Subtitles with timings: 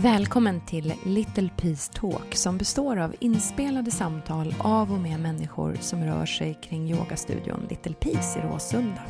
[0.00, 6.04] Välkommen till Little Peace Talk som består av inspelade samtal av och med människor som
[6.04, 9.02] rör sig kring yogastudion Little Peace i Råsunda.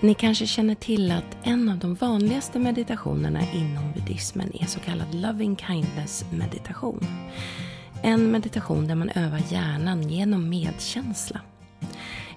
[0.00, 5.14] Ni kanske känner till att en av de vanligaste meditationerna inom buddhismen är så kallad
[5.14, 7.06] loving kindness meditation.
[8.02, 11.40] En meditation där man övar hjärnan genom medkänsla.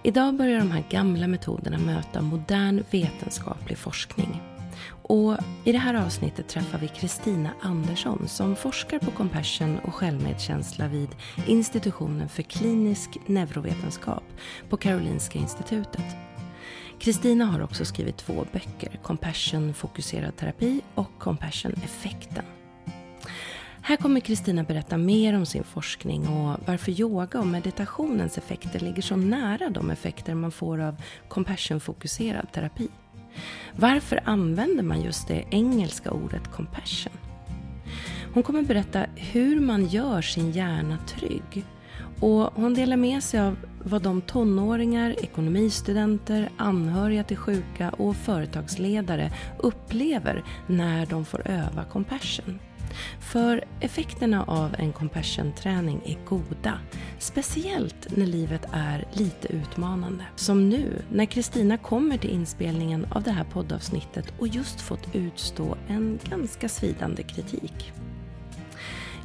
[0.04, 4.51] Idag börjar de här gamla metoderna möta modern vetenskaplig forskning.
[4.88, 10.88] Och I det här avsnittet träffar vi Kristina Andersson som forskar på compassion och självmedkänsla
[10.88, 11.10] vid
[11.48, 14.24] institutionen för klinisk neurovetenskap
[14.70, 16.06] på Karolinska institutet.
[17.00, 22.46] Kristina har också skrivit två böcker, Compassion fokuserad terapi och Compassion effekten.
[23.84, 29.02] Här kommer Kristina berätta mer om sin forskning och varför yoga och meditationens effekter ligger
[29.02, 30.96] så nära de effekter man får av
[31.30, 32.88] compassion-fokuserad terapi.
[33.76, 37.14] Varför använder man just det engelska ordet compassion?
[38.34, 41.66] Hon kommer berätta hur man gör sin hjärna trygg
[42.20, 49.32] och hon delar med sig av vad de tonåringar, ekonomistudenter, anhöriga till sjuka och företagsledare
[49.60, 52.60] upplever när de får öva compassion.
[53.20, 56.80] För effekterna av en compassion-träning är goda.
[57.20, 60.26] Speciellt när livet är lite utmanande.
[60.36, 65.78] Som nu, när Kristina kommer till inspelningen av det här poddavsnittet och just fått utstå
[65.88, 67.94] en ganska svidande kritik.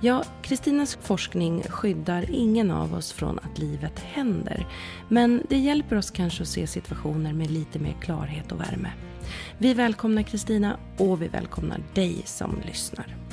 [0.01, 4.67] Ja, Kristinas forskning skyddar ingen av oss från att livet händer.
[5.09, 8.91] Men det hjälper oss kanske att se situationer med lite mer klarhet och värme.
[9.59, 13.26] Vi välkomnar Kristina och vi välkomnar dig som lyssnar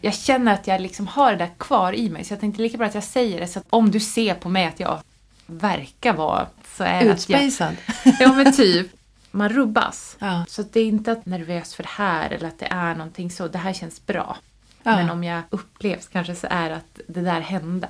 [0.00, 2.78] jag känner att jag liksom har det där kvar i mig så jag tänkte lika
[2.78, 5.00] bra att jag säger det så att om du ser på mig att jag
[5.46, 6.46] verkar vara
[6.76, 7.76] så är Utspejsad?
[8.20, 8.86] Ja men typ.
[9.30, 10.16] Man rubbas.
[10.18, 10.44] Ja.
[10.48, 13.48] Så det är inte att nervös för det här eller att det är någonting så.
[13.48, 14.36] Det här känns bra.
[14.82, 14.96] Ja.
[14.96, 17.88] Men om jag upplevs kanske så är att det där hände.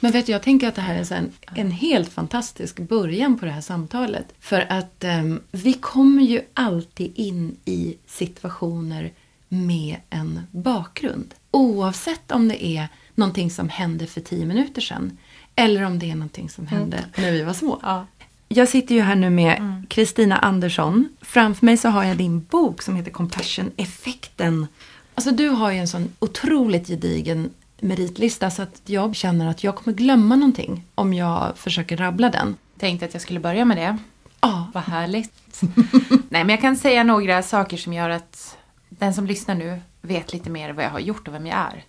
[0.00, 3.44] Men vet du, jag tänker att det här är en, en helt fantastisk början på
[3.44, 4.26] det här samtalet.
[4.40, 9.12] För att um, vi kommer ju alltid in i situationer
[9.52, 11.34] med en bakgrund.
[11.50, 15.18] Oavsett om det är någonting som hände för tio minuter sedan
[15.56, 17.10] eller om det är någonting som hände mm.
[17.16, 17.80] när vi var små.
[17.82, 18.06] Ja.
[18.48, 19.86] Jag sitter ju här nu med mm.
[19.86, 20.48] Kristina mm.
[20.48, 21.08] Andersson.
[21.20, 24.66] Framför mig så har jag din bok som heter Compassion-effekten.
[25.14, 29.76] Alltså du har ju en sån otroligt gedigen meritlista så att jag känner att jag
[29.76, 32.56] kommer glömma någonting om jag försöker rabbla den.
[32.78, 33.98] Tänkte att jag skulle börja med det.
[34.40, 34.70] Ja.
[34.74, 35.60] Vad härligt.
[36.28, 38.56] Nej men jag kan säga några saker som gör att
[39.02, 41.84] den som lyssnar nu vet lite mer vad jag har gjort och vem jag är.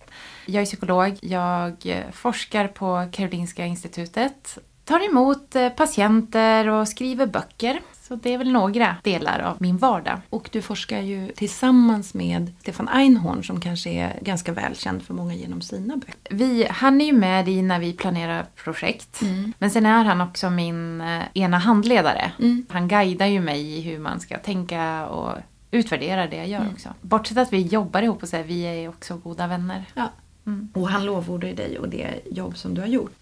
[0.46, 7.80] Jag är psykolog, jag forskar på Karolinska institutet, tar emot eh, patienter och skriver böcker.
[8.02, 10.20] Så det är väl några delar av min vardag.
[10.30, 15.34] Och du forskar ju tillsammans med Stefan Einhorn som kanske är ganska välkänd för många
[15.34, 16.16] genom sina böcker.
[16.30, 19.22] Vi, han är ju med i när vi planerar projekt.
[19.22, 19.52] Mm.
[19.58, 22.32] Men sen är han också min eh, ena handledare.
[22.38, 22.66] Mm.
[22.68, 25.38] Han guidar ju mig i hur man ska tänka och
[25.74, 26.72] utvärderar det jag gör mm.
[26.72, 26.88] också.
[27.00, 29.84] Bortsett att vi jobbar ihop och säger vi är också goda vänner.
[29.94, 30.08] Ja.
[30.46, 30.68] Mm.
[30.74, 33.12] Och han lovordar ju dig och det jobb som du har gjort.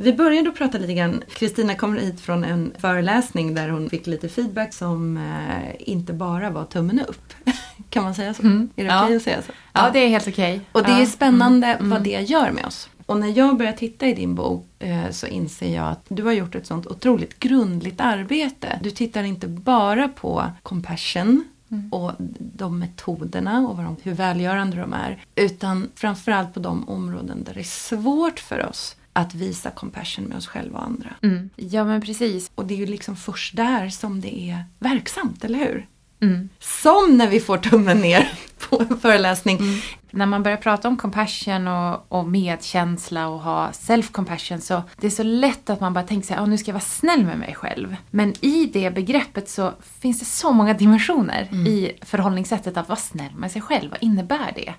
[0.00, 4.28] Vi började prata lite grann, Kristina kommer hit från en föreläsning där hon fick lite
[4.28, 7.32] feedback som eh, inte bara var tummen upp.
[7.90, 8.42] kan man säga så?
[8.42, 8.70] Mm.
[8.76, 9.04] Är det ja.
[9.04, 9.52] okej att säga så?
[9.72, 10.60] Ja, ja det är helt okej.
[10.72, 11.00] Och det ja.
[11.00, 11.90] är spännande mm.
[11.90, 12.88] vad det gör med oss.
[13.06, 16.32] Och när jag börjar titta i din bok eh, så inser jag att du har
[16.32, 18.78] gjort ett sånt otroligt grundligt arbete.
[18.82, 21.92] Du tittar inte bara på compassion, Mm.
[21.92, 25.24] och de metoderna och de, hur välgörande de är.
[25.34, 30.36] Utan framförallt på de områden där det är svårt för oss att visa compassion med
[30.36, 31.14] oss själva och andra.
[31.22, 31.50] Mm.
[31.56, 32.50] Ja men precis.
[32.54, 35.86] Och det är ju liksom först där som det är verksamt, eller hur?
[36.20, 36.48] Mm.
[36.58, 38.32] Som när vi får tummen ner
[38.68, 39.56] på en föreläsning.
[39.56, 39.80] Mm.
[40.10, 45.10] När man börjar prata om compassion och, och medkänsla och ha self-compassion så det är
[45.10, 47.38] så lätt att man bara tänker sig att oh, nu ska jag vara snäll med
[47.38, 47.96] mig själv.
[48.10, 51.66] Men i det begreppet så finns det så många dimensioner mm.
[51.66, 53.90] i förhållningssättet att vara snäll med sig själv.
[53.90, 54.74] Vad innebär det?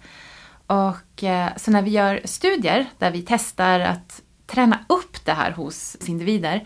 [0.67, 5.51] Och eh, så när vi gör studier där vi testar att träna upp det här
[5.51, 6.65] hos individer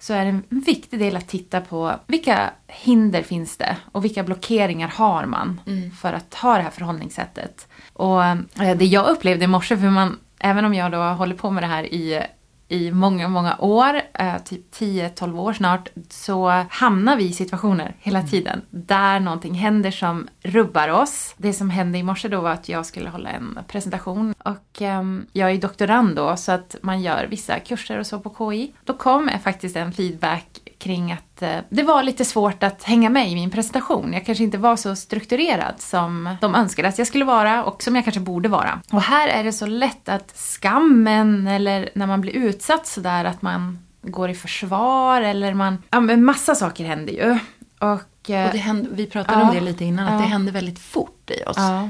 [0.00, 4.22] så är det en viktig del att titta på vilka hinder finns det och vilka
[4.22, 5.90] blockeringar har man mm.
[5.90, 7.68] för att ha det här förhållningssättet.
[7.92, 11.50] Och eh, det jag upplevde i morse, för man, även om jag då håller på
[11.50, 12.22] med det här i
[12.70, 18.18] i många, många år, eh, typ 10-12 år snart, så hamnar vi i situationer hela
[18.18, 18.30] mm.
[18.30, 21.34] tiden där någonting händer som rubbar oss.
[21.36, 25.02] Det som hände i morse då var att jag skulle hålla en presentation och eh,
[25.32, 28.72] jag är doktorand då så att man gör vissa kurser och så på KI.
[28.84, 33.30] Då kom faktiskt en feedback kring att eh, det var lite svårt att hänga med
[33.30, 34.12] i min presentation.
[34.12, 37.94] Jag kanske inte var så strukturerad som de önskade att jag skulle vara och som
[37.96, 38.80] jag kanske borde vara.
[38.92, 43.42] Och här är det så lätt att skammen eller när man blir utsatt sådär att
[43.42, 45.82] man går i försvar eller man...
[45.90, 47.38] Ja men massa saker händer ju.
[47.78, 49.48] Och, eh, Och det händer, vi pratade Ja.
[49.48, 50.18] om det lite innan, att Ja.
[50.18, 51.56] det händer väldigt fort i oss.
[51.56, 51.88] Ja.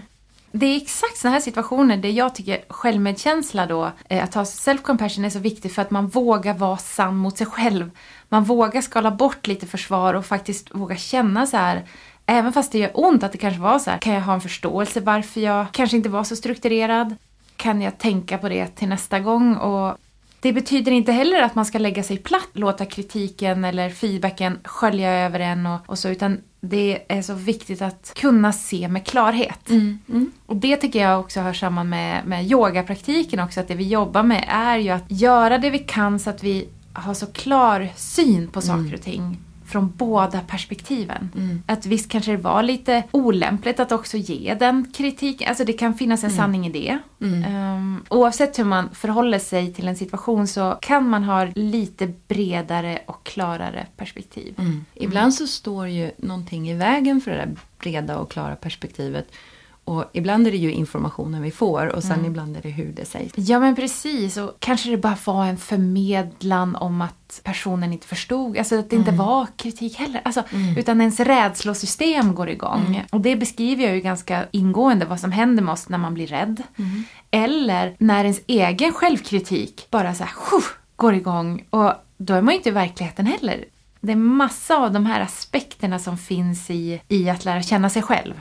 [0.52, 5.26] Det är exakt sådana här situationer där jag tycker självmedkänsla då, eh, att ha self-compassion
[5.26, 7.90] är så viktigt för att man vågar vara sann mot sig själv.
[8.32, 11.84] Man vågar skala bort lite försvar och faktiskt våga känna så här
[12.26, 14.40] Även fast det gör ont att det kanske var så här, kan jag ha en
[14.40, 17.16] förståelse varför jag kanske inte var så strukturerad?
[17.56, 19.56] Kan jag tänka på det till nästa gång?
[19.56, 19.96] Och
[20.40, 25.10] det betyder inte heller att man ska lägga sig platt, låta kritiken eller feedbacken skölja
[25.10, 29.70] över en och, och så, utan det är så viktigt att kunna se med klarhet.
[29.70, 30.32] Mm, mm.
[30.46, 34.22] Och det tycker jag också hör samman med, med yogapraktiken också, att det vi jobbar
[34.22, 36.68] med är ju att göra det vi kan så att vi
[37.00, 39.38] har så klar syn på saker och ting
[39.70, 41.30] från båda perspektiven.
[41.36, 41.62] Mm.
[41.66, 45.94] Att visst kanske det var lite olämpligt att också ge den kritiken, alltså det kan
[45.94, 46.98] finnas en sanning i det.
[47.20, 47.54] Mm.
[47.54, 52.98] Um, oavsett hur man förhåller sig till en situation så kan man ha lite bredare
[53.06, 54.54] och klarare perspektiv.
[54.58, 54.84] Mm.
[54.94, 59.32] Ibland så står ju någonting i vägen för det där breda och klara perspektivet.
[59.90, 63.04] Och ibland är det ju informationen vi får och sen ibland är det hur det
[63.04, 63.32] sägs.
[63.36, 68.58] Ja men precis, och kanske det bara var en förmedlan om att personen inte förstod,
[68.58, 70.20] alltså att det inte var kritik heller.
[70.24, 70.42] Alltså,
[70.78, 73.04] Utan ens rädslosystem går igång.
[73.10, 76.26] Och det beskriver jag ju ganska ingående vad som händer med oss när man blir
[76.26, 76.62] rädd.
[77.30, 80.32] Eller när ens egen självkritik bara så här,
[80.96, 81.64] går igång.
[81.70, 83.64] Och då är man ju inte i verkligheten heller.
[84.00, 88.02] Det är massa av de här aspekterna som finns i, i att lära känna sig
[88.02, 88.40] själv.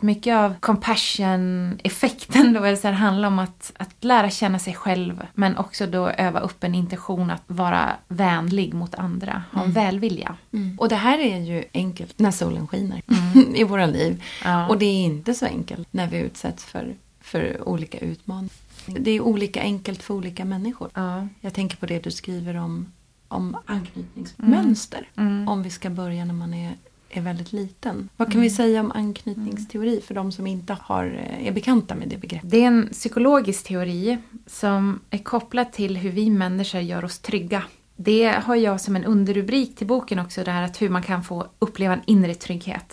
[0.00, 5.26] Mycket av compassion-effekten då är så här, handlar om att, att lära känna sig själv
[5.34, 10.36] men också då öva upp en intention att vara vänlig mot andra, ha en välvilja.
[10.78, 13.02] Och det här är ju enkelt när solen skiner
[13.54, 14.22] i våra liv.
[14.44, 14.68] Ja.
[14.68, 18.50] Och det är inte så enkelt när vi utsätts för, för olika utmaningar.
[18.86, 20.90] Det är olika enkelt för olika människor.
[20.94, 21.28] Ja.
[21.40, 22.86] Jag tänker på det du skriver om,
[23.32, 25.08] om anknytningsmönster.
[25.46, 26.76] Om vi ska börja när man är,
[27.10, 28.08] är väldigt liten.
[28.16, 32.08] Vad kan vi säga om anknytningsteori för de som inte har, eh, är bekanta med
[32.08, 32.50] det begreppet?
[32.50, 37.62] Det är en psykologisk teori som är kopplad till hur vi människor gör oss trygga.
[37.96, 41.24] Det har jag som en underrubrik till boken också, det här att hur man kan
[41.24, 42.92] få uppleva en inre trygghet.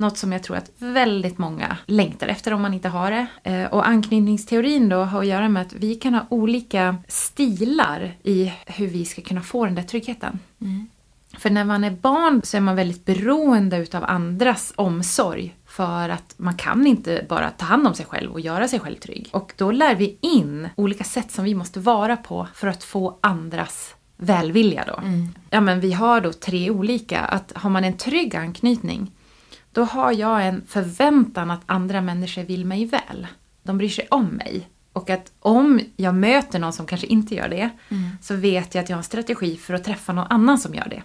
[0.00, 3.26] Något som jag tror att väldigt många längtar efter om man inte har det.
[3.42, 8.52] Eh, Och anknytningsteorin då har att göra med att vi kan ha olika stilar i
[8.66, 10.38] hur vi ska kunna få den där tryggheten.
[11.38, 15.54] För när man är barn så är man väldigt beroende utav andras omsorg.
[15.66, 18.96] För att man kan inte bara ta hand om sig själv och göra sig själv
[18.96, 19.28] trygg.
[19.32, 23.18] Och då lär vi in olika sätt som vi måste vara på för att få
[23.20, 25.00] andras välvilja då.
[25.50, 27.20] Ja men vi har då tre olika.
[27.20, 29.10] Att har man en trygg anknytning
[29.72, 33.26] då har jag en förväntan att andra människor vill mig väl.
[33.62, 34.68] De bryr sig om mig.
[34.92, 37.70] Och att om jag möter någon som kanske inte gör det
[38.22, 40.88] så vet jag att jag har en strategi för att träffa någon annan som gör
[40.88, 41.02] det.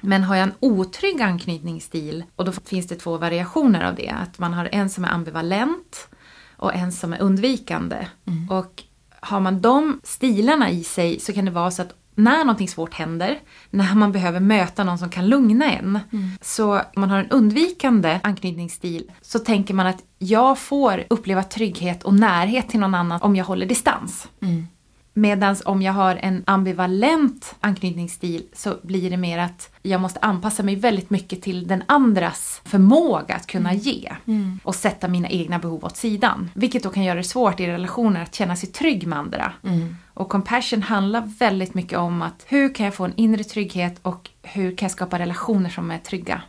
[0.00, 4.38] Men har jag en otrygg anknytningsstil, och då finns det två variationer av det, att
[4.38, 6.08] man har en som är ambivalent
[6.56, 8.06] och en som är undvikande.
[8.50, 8.82] Och
[9.20, 12.94] har man de stilarna i sig så kan det vara så att när någonting svårt
[12.94, 13.38] händer,
[13.70, 15.98] när man behöver möta någon som kan lugna en,
[16.40, 22.02] så om man har en undvikande anknytningsstil så tänker man att jag får uppleva trygghet
[22.02, 24.28] och närhet till någon annan om jag håller distans.
[25.12, 30.62] Medan om jag har en ambivalent anknytningsstil så blir det mer att jag måste anpassa
[30.62, 34.12] mig väldigt mycket till den andras förmåga att kunna ge.
[34.62, 36.50] Och sätta mina egna behov åt sidan.
[36.54, 39.52] Vilket då kan göra det svårt i relationer att känna sig trygg med andra.
[40.14, 44.29] Och compassion handlar väldigt mycket om att hur kan jag få en inre trygghet och
[44.42, 46.42] hur kan jag skapa relationer som är trygga.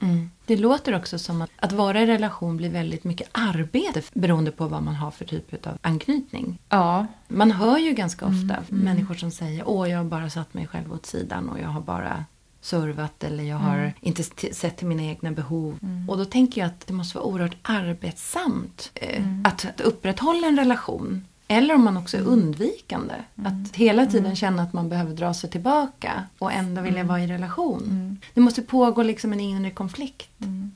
[0.45, 4.67] Det låter också som att, att vara i relation blir väldigt mycket arbete beroende på
[4.67, 6.57] vad man har för typ av anknytning.
[6.69, 10.67] Ja, Man hör ju ganska ofta människor som säger åh jag har bara satt mig
[10.67, 12.25] själv åt sidan och jag har bara
[12.61, 15.79] servat eller jag har inte t- sett till mina egna behov.
[16.07, 20.57] Och då tänker jag att det måste vara oerhört arbetsamt eh, att, att upprätthålla en
[20.57, 21.25] relation.
[21.51, 23.13] Eller om man också är undvikande.
[23.35, 27.27] Att hela tiden känna att man behöver dra sig tillbaka och ändå vilja vara i
[27.27, 28.17] relation.
[28.33, 30.29] Det måste pågå liksom en inre konflikt.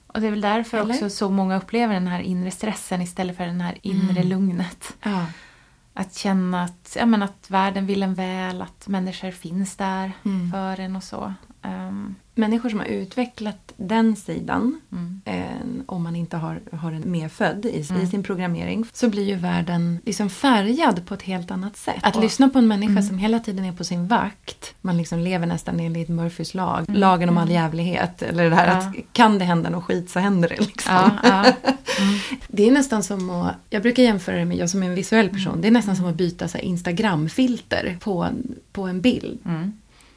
[0.07, 0.93] och det är väl därför Eller?
[0.93, 4.93] också så många upplever den här inre stressen istället för den här inre lugnet.
[5.03, 5.25] Ja.
[5.93, 10.11] Att känna att, ja, men att världen vill en väl, att människor finns där
[10.51, 11.33] för en och så.
[11.65, 15.21] Ehm, Människor som har utvecklat den sidan Mm.
[15.25, 19.35] eh, om man inte har, har en medfödd i, i sin programmering, så blir ju
[19.35, 21.95] världen liksom färgad på ett helt annat sätt.
[22.01, 25.47] Att lyssna på en människa som hela tiden är på sin vakt, man liksom lever
[25.47, 29.69] nästan enligt Murphys lag, lagen om all jävlighet, eller det här att kan det hända
[29.69, 30.93] något skit så händer det liksom.
[30.93, 31.53] Ja, ja.
[32.47, 35.29] Det är nästan som att, jag brukar jämföra det med, jag som är en visuell
[35.29, 39.39] person, det är nästan som att byta Instagramfilter på en, på en bild.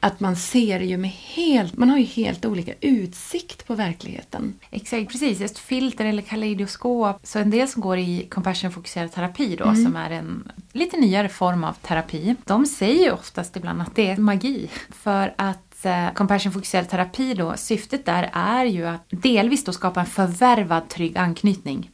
[0.01, 0.13] Mm.
[0.13, 4.53] Att man ser ju med helt, man har ju helt olika utsikt på verkligheten.
[4.71, 5.41] Exakt, precis.
[5.41, 7.19] Ett filter eller kaleidoskop.
[7.23, 11.63] Så en del som går i compassion-fokuserad terapi då, som är en lite nyare form
[11.63, 12.35] av terapi.
[12.45, 14.69] De säger ju oftast ibland att det är magi.
[14.89, 20.05] För att eh, compassion-fokuserad terapi då, syftet där är ju att delvis då skapa en
[20.05, 21.91] förvärvad trygg anknytning.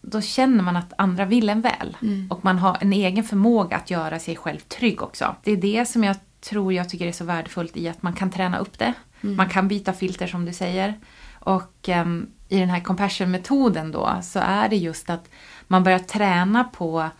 [0.00, 1.96] Då känner man att andra vill en väl.
[2.30, 5.36] Och man har en egen förmåga att göra sig själv trygg också.
[5.44, 8.30] Det är det som jag tror jag tycker är så värdefullt i att man kan
[8.30, 8.92] träna upp det.
[9.20, 10.94] Man kan byta filter som du säger.
[11.40, 15.28] Och ehm, i den här compassion-metoden då så är det just att
[15.68, 17.10] man börjar träna på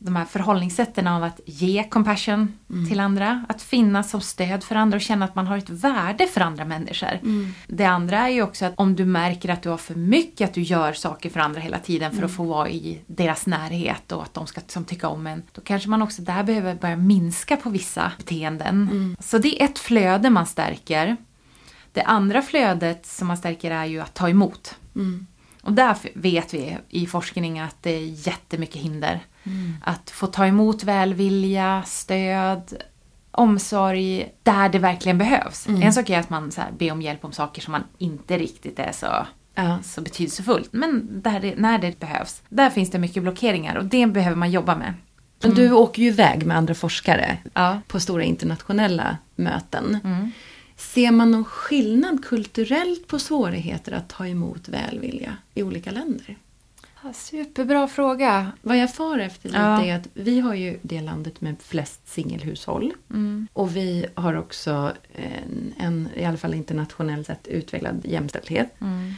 [0.00, 4.96] de här förhållningssätten av att ge compassion till andra, att finnas som stöd för andra
[4.96, 7.18] och känna att man har ett värde för andra människor.
[7.66, 10.54] Det andra är ju också att om du märker att du har för mycket, att
[10.54, 14.22] du gör saker för andra hela tiden för att få vara i deras närhet och
[14.22, 17.56] att de ska som, tycka om en, då kanske man också där behöver börja minska
[17.56, 19.16] på vissa beteenden.
[19.20, 21.16] Så det är ett flöde man stärker.
[21.92, 24.76] Det andra flödet som man stärker är ju att ta emot.
[25.62, 29.20] Och där vet vi i forskning att det är jättemycket hinder.
[29.84, 32.74] Att få ta emot välvilja, stöd,
[33.30, 35.66] omsorg där det verkligen behövs.
[35.68, 38.38] En sak är att man så här, ber om hjälp om saker som man inte
[38.38, 39.78] riktigt är så, Ja.
[39.84, 40.72] så betydelsefullt.
[40.72, 44.50] Men där det, när det behövs, där finns det mycket blockeringar och det behöver man
[44.50, 44.94] jobba med.
[45.42, 47.80] Men du åker ju iväg med andra forskare Ja.
[47.88, 49.98] på stora internationella möten.
[50.76, 56.36] Ser man någon skillnad kulturellt på svårigheter att ta emot välvilja i olika länder?
[57.12, 58.52] Superbra fråga.
[58.62, 59.84] Vad jag far efter lite Ja.
[59.84, 62.92] är att vi har ju det landet med flest singelhushåll.
[63.52, 68.74] Och vi har också en, en, i alla fall internationellt sett, utvecklad jämställdhet.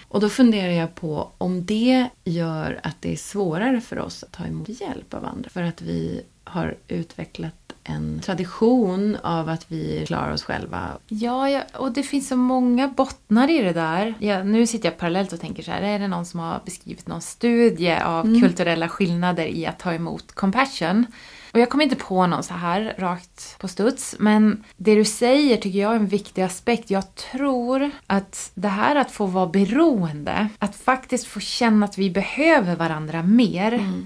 [0.09, 4.33] Och då funderar jag på om det gör att det är svårare för oss att
[4.33, 5.51] ta emot hjälp av andra.
[5.51, 10.89] För att vi har utvecklat en tradition av att vi klarar oss själva.
[11.09, 14.15] Ja, ja, och det finns så många bottnar i det där.
[14.19, 17.07] Ja, nu sitter jag parallellt och tänker så här, är det någon som har beskrivit
[17.07, 21.07] någon studie av kulturella skillnader i att ta emot compassion?
[21.53, 25.57] Och jag kommer inte på någon så här rakt på studs, men det du säger
[25.57, 26.91] tycker jag är en viktig aspekt.
[26.91, 32.11] Jag tror att det här att få vara beroende, att faktiskt få känna att vi
[32.11, 34.01] behöver varandra mer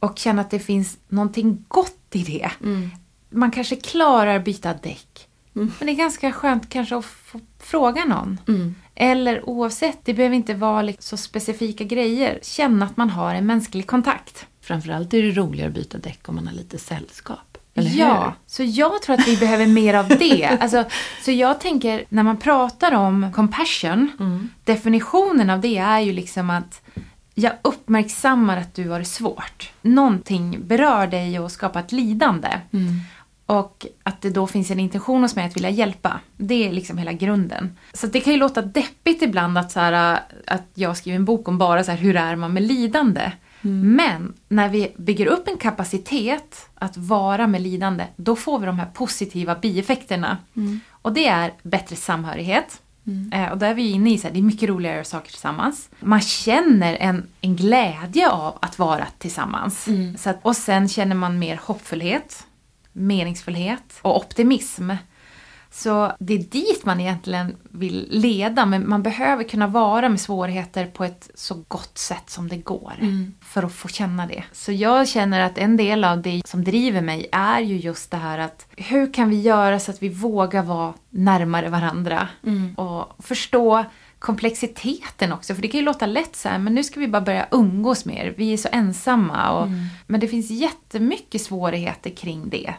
[0.00, 2.50] och känna att det finns någonting gott i det.
[3.30, 8.40] Man kanske klarar byta däck, men det är ganska skönt kanske att få fråga någon.
[8.94, 12.38] Eller oavsett, det behöver inte vara liksom så specifika grejer.
[12.42, 14.46] Känna att man har en mänsklig kontakt.
[14.60, 17.58] Framförallt är det roligare att byta däck om man har lite sällskap.
[17.74, 18.32] Eller ja, hur?
[18.46, 20.58] så jag tror att vi behöver mer av det.
[20.60, 20.84] Alltså,
[21.24, 24.10] så jag tänker, när man pratar om compassion,
[24.64, 26.82] definitionen av det är ju liksom att
[27.34, 29.70] jag uppmärksammar att du har det svårt.
[29.82, 32.48] Någonting berör dig och skapar ett lidande.
[33.48, 36.20] Och att det då finns en intention hos mig att vilja hjälpa.
[36.36, 37.76] Det är liksom hela grunden.
[37.92, 41.48] Så det kan ju låta deppigt ibland att, så här, att jag skriver en bok
[41.48, 43.32] om bara så här, hur är man med lidande.
[43.82, 48.78] Men när vi bygger upp en kapacitet att vara med lidande, då får vi de
[48.78, 50.36] här positiva bieffekterna.
[50.90, 52.80] Och det är bättre samhörighet.
[53.32, 55.04] Eh, och där är vi inne i så här, det är mycket roligare att göra
[55.04, 55.88] saker tillsammans.
[56.00, 59.88] Man känner en, en glädje av att vara tillsammans.
[60.18, 62.44] Så att, och sen känner man mer hoppfullhet,
[62.98, 64.90] meningsfullhet och optimism.
[65.70, 70.86] Så det är dit man egentligen vill leda, men man behöver kunna vara med svårigheter
[70.86, 72.92] på ett så gott sätt som det går.
[73.44, 74.44] För att få känna det.
[74.52, 78.16] Så jag känner att en del av det som driver mig är ju just det
[78.16, 82.28] här att hur kan vi göra så att vi vågar vara närmare varandra?
[82.76, 83.84] Och förstå
[84.18, 85.54] komplexiteten också.
[85.54, 88.04] För det kan ju låta lätt så här, men nu ska vi bara börja umgås
[88.04, 88.34] mer.
[88.36, 89.50] Vi är så ensamma.
[89.50, 89.68] Och,
[90.06, 92.74] Men det finns jättemycket svårigheter kring det.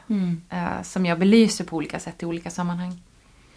[0.49, 3.01] eh, som jag belyser på olika sätt i olika sammanhang.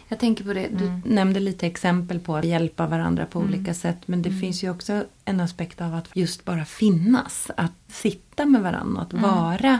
[0.07, 3.97] Jag tänker på det, du nämnde lite exempel på att hjälpa varandra på olika sätt.
[4.05, 7.51] Men det finns ju också en aspekt av att just bara finnas.
[7.57, 9.79] Att sitta med varandra att vara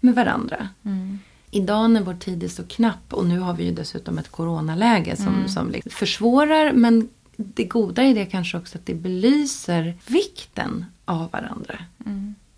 [0.00, 0.68] med varandra.
[1.50, 5.16] Idag när vår tid är så knapp och nu har vi ju dessutom ett coronaläge
[5.16, 6.72] som, som liksom försvårar.
[6.72, 11.78] Men det goda i det kanske också att det belyser vikten av varandra.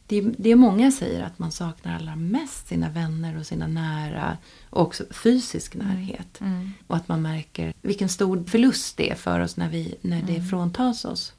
[0.06, 3.66] Det, är- det är många säger att man saknar allra mest sina vänner och sina
[3.66, 4.36] nära
[4.70, 6.40] och också fysisk närhet.
[6.86, 10.42] Och att man märker vilken stor förlust det är för oss när, vi, när det
[10.42, 11.32] fråntas oss.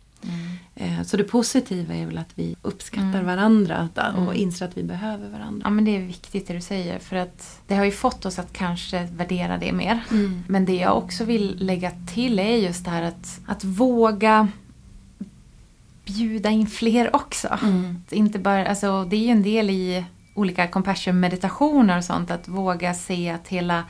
[0.76, 5.30] Eh, Så det positiva är väl att vi uppskattar varandra och inser att vi behöver
[5.30, 5.62] varandra.
[5.64, 8.40] Ja men det är viktigt det du säger för att det har ju fått oss
[8.40, 10.04] att kanske värdera det mer.
[10.12, 10.44] Mm.
[10.48, 14.48] Men det jag också vill lägga till är just det här att, att våga
[16.06, 17.60] bjuda in fler också.
[17.64, 18.04] Mm.
[18.10, 22.48] Inte bara, alltså, det är ju en del i olika compassion meditationer och sånt att
[22.48, 23.84] våga se att hela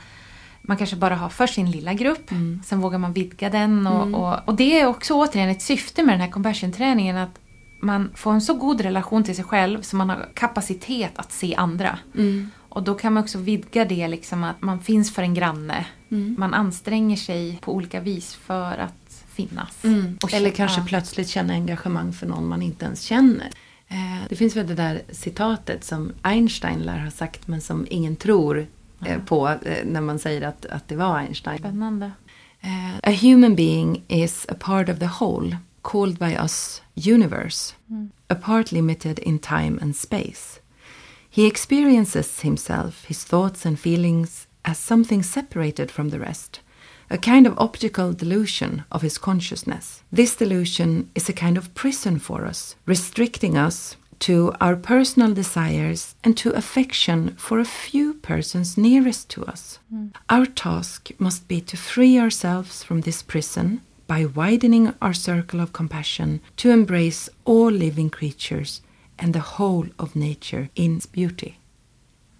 [0.68, 2.60] man kanske bara har för sin lilla grupp, Mm.
[2.64, 3.86] sen vågar man vidga den.
[3.86, 7.38] Och, och, och det är också återigen ett syfte med den här compassion-träningen att
[7.82, 11.54] man får en så god relation till sig själv så man har kapacitet att se
[11.54, 11.98] andra.
[12.14, 12.50] Mm.
[12.68, 15.86] Och då kan man också vidga det liksom att man finns för en granne.
[16.10, 16.36] Mm.
[16.38, 19.84] Man anstränger sig på olika vis för att finnas.
[19.84, 20.18] Mm.
[20.32, 23.48] Eller kanske plötsligt känna engagemang för någon man inte ens känner.
[23.88, 28.16] Eh, Det finns väl det där citatet som Einstein lär ha sagt men som ingen
[28.16, 28.66] tror
[29.04, 31.58] eh, på eh, när man säger att, att det var Einstein.
[31.58, 32.12] Spännande.
[32.60, 37.74] Eh, A human being is a part of the whole, called by us universe,
[38.28, 40.60] a part limited in time and space.
[41.30, 46.60] He experiences himself, his thoughts and feelings, as something separated from the rest,
[47.10, 50.02] a kind of optical delusion of his consciousness.
[50.16, 56.14] This delusion is a kind of prison for us, restricting us to our personal desires
[56.24, 59.78] and to affection for a few persons nearest to us.
[60.28, 65.72] Our task must be to free ourselves from this prison by widening our circle of
[65.72, 68.82] compassion to embrace all living creatures
[69.18, 71.54] and the whole of nature in its beauty.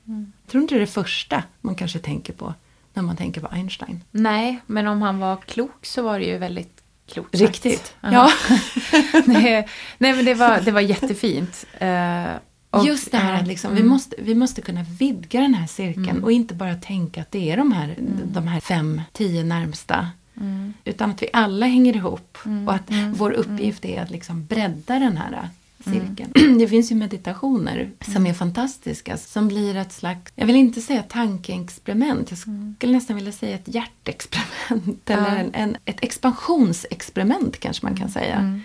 [0.06, 2.54] Jag tror inte det är det första man kanske tänker på
[2.94, 4.04] när man tänker på Einstein.
[4.10, 6.77] Nej, men om han var klok så var det ju väldigt
[7.08, 7.42] klokt sagt.
[7.42, 7.94] Riktigt.
[8.00, 8.30] Ja.
[9.26, 11.66] Nej, men det var, det var jättefint.
[11.78, 12.24] Eh,
[12.70, 13.82] och- Just det här ja, att liksom, mm.
[13.82, 17.50] vi, måste, vi måste kunna vidga den här cirkeln och inte bara tänka att det
[17.50, 20.08] är de här, de här fem, tio närmsta.
[20.40, 20.74] Mm.
[20.84, 25.16] Utan att vi alla hänger ihop och att vår uppgift är att liksom bredda den
[25.16, 25.48] här
[25.84, 26.58] cirkeln.
[26.58, 31.02] Det finns ju meditationer som är fantastiska som blir ett slags, jag vill inte säga
[31.02, 37.96] tankeexperiment, jag skulle nästan vilja säga ett hjärtexperiment eller en, en, ett expansionsexperiment kanske man
[37.96, 38.60] kan säga.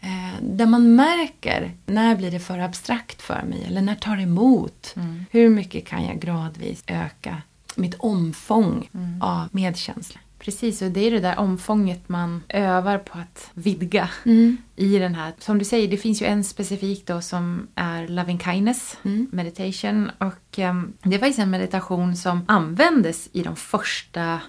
[0.00, 4.22] Eh, där man märker när blir det för abstrakt för mig eller när tar det
[4.22, 4.94] emot?
[5.30, 7.42] Hur mycket kan jag gradvis öka
[7.74, 8.88] mitt omfång
[9.20, 10.20] av medkänsla?
[10.44, 14.56] Precis, och det är det där omfånget man övar på att vidga Mm.
[14.76, 15.32] i den här.
[15.38, 19.26] Som du säger, det finns ju en specifik då som är Loving Kindness Mm.
[19.32, 20.10] meditation.
[20.18, 24.40] Och ehm, det var faktiskt en meditation som användes i de första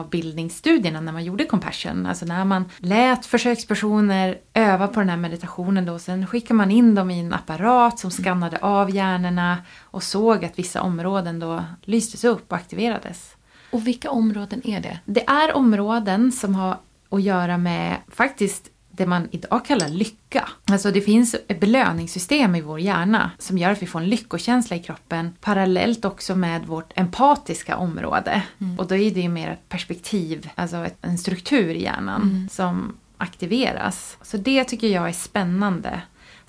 [0.00, 2.06] hjärnavbildningsstudierna när man gjorde compassion.
[2.06, 5.98] Alltså när man lät försökspersoner öva på den här meditationen då.
[5.98, 10.58] Sen skickade man in dem i en apparat som skannade av hjärnorna och såg att
[10.58, 13.36] vissa områden då lystes upp och aktiverades.
[13.70, 14.98] Och vilka områden är det?
[15.04, 16.78] Det är områden som har
[17.08, 20.48] att göra med faktiskt det man idag kallar lycka.
[20.64, 24.76] Alltså det finns ett belöningssystem i vår hjärna som gör att vi får en lyckokänsla
[24.76, 28.42] i kroppen parallellt också med vårt empatiska område.
[28.78, 32.96] Och då är det ju mer ett perspektiv, alltså ett, en struktur i hjärnan som
[33.16, 34.16] aktiveras.
[34.22, 36.00] Så det tycker jag är spännande.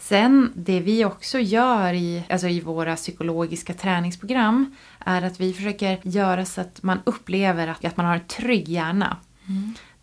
[0.01, 5.99] Sen det vi också gör i, alltså i våra psykologiska träningsprogram är att vi försöker
[6.03, 9.17] göra så att man upplever att, att man har en trygg hjärna.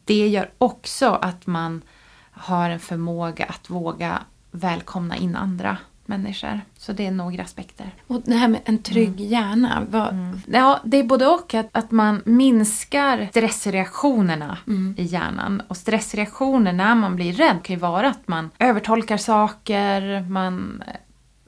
[0.05, 1.83] Det gör också att man
[2.31, 4.19] har en förmåga att våga
[4.51, 5.77] välkomna in andra
[6.09, 6.61] människor.
[6.77, 7.91] Så det är några aspekter.
[8.07, 9.87] Och det här med en trygg hjärna.
[9.91, 10.15] Vad,
[10.47, 11.55] Ja, det är både och.
[11.55, 14.59] Att, att man minskar stressreaktionerna
[14.97, 15.63] i hjärnan.
[15.69, 20.95] Och stressreaktioner när man blir rädd kan ju vara att man övertolkar saker, man eh,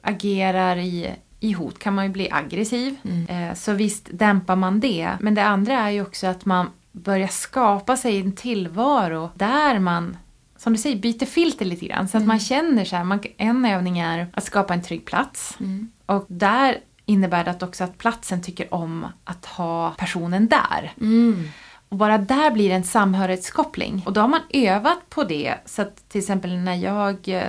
[0.01, 2.95] agerar i, i hot kan man ju bli aggressiv.
[3.29, 5.11] Eh, så visst dämpar man det.
[5.19, 10.17] Men det andra är ju också att man börjar skapa sig en tillvaro där man
[10.61, 12.07] som du säger, byter filter lite grann.
[12.07, 15.57] Så att man känner så här, man, en övning är att skapa en trygg plats.
[16.05, 20.93] Och där innebär det att också att platsen tycker om att ha personen där.
[21.01, 21.49] mm.
[21.89, 24.03] Och bara där blir det en samhörighetskoppling.
[24.05, 25.55] Och då har man övat på det.
[25.65, 27.43] Så att till exempel när jag eh,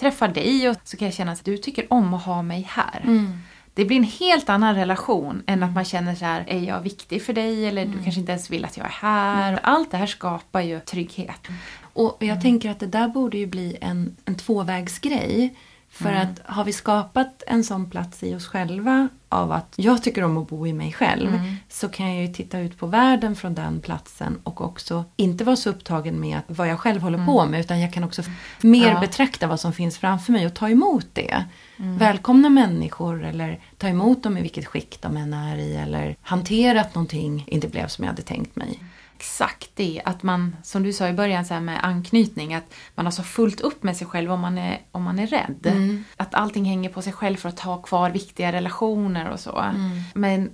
[0.00, 3.00] träffar dig och så kan jag känna att du tycker om att ha mig här.
[3.04, 3.38] Mm.
[3.74, 7.22] Det blir en helt annan relation än att man känner så här, är jag viktig
[7.22, 7.66] för dig?
[7.66, 9.60] Eller du kanske inte ens vill att jag är här.
[9.62, 11.48] Allt det här skapar ju trygghet.
[11.96, 15.54] Och jag tänker att det där borde ju bli en, en tvåvägsgrej.
[15.88, 20.22] För att har vi skapat en sån plats i oss själva av att jag tycker
[20.24, 21.28] om att bo i mig själv
[21.68, 25.56] så kan jag ju titta ut på världen från den platsen och också inte vara
[25.56, 28.22] så upptagen med vad jag själv håller på med utan jag kan också
[28.60, 29.00] mer Ja.
[29.00, 31.44] betrakta vad som finns framför mig och ta emot det.
[31.76, 36.80] Välkomna människor eller ta emot dem i vilket skick de än är i eller hantera
[36.80, 38.80] att någonting inte blev som jag hade tänkt mig.
[39.16, 40.02] Exakt det.
[40.04, 43.60] Att man, som du sa i början så med anknytning, att man har så fullt
[43.60, 45.66] upp med sig själv om man är, om man är rädd.
[45.66, 46.04] Mm.
[46.16, 49.58] Att allting hänger på sig själv för att ha kvar viktiga relationer och så.
[49.58, 50.00] Mm.
[50.14, 50.50] Men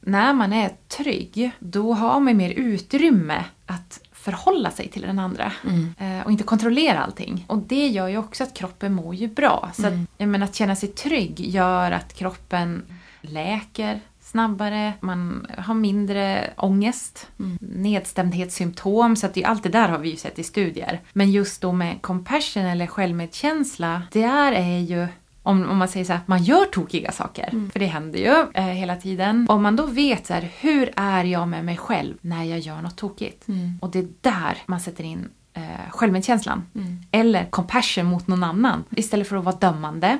[0.00, 5.52] när man är trygg, då har man mer utrymme att förhålla sig till den andra.
[5.64, 5.94] Mm.
[5.98, 7.44] Eh, och inte kontrollera allting.
[7.48, 9.70] Och det gör ju också att kroppen mår ju bra.
[9.74, 12.82] Så att, jag menar, att känna sig trygg gör att kroppen
[13.20, 14.00] läker
[14.30, 17.28] snabbare, man har mindre ångest,
[17.60, 19.16] nedstämdhetssymptom.
[19.16, 21.00] Så att det, allt det där har vi ju sett i studier.
[21.12, 25.06] Men just då med compassion eller självmedkänsla, det är ju
[25.42, 28.46] om, om man säger så här, att man gör tokiga saker, för det händer ju
[28.54, 29.46] eh, hela tiden.
[29.48, 32.82] Om man då vet så här, hur är jag med mig själv när jag gör
[32.82, 33.46] något tokigt?
[33.80, 36.62] Och det är där man sätter in eh, självmedkänslan.
[37.10, 38.84] Eller compassion mot någon annan.
[38.90, 40.18] Istället för att vara dömande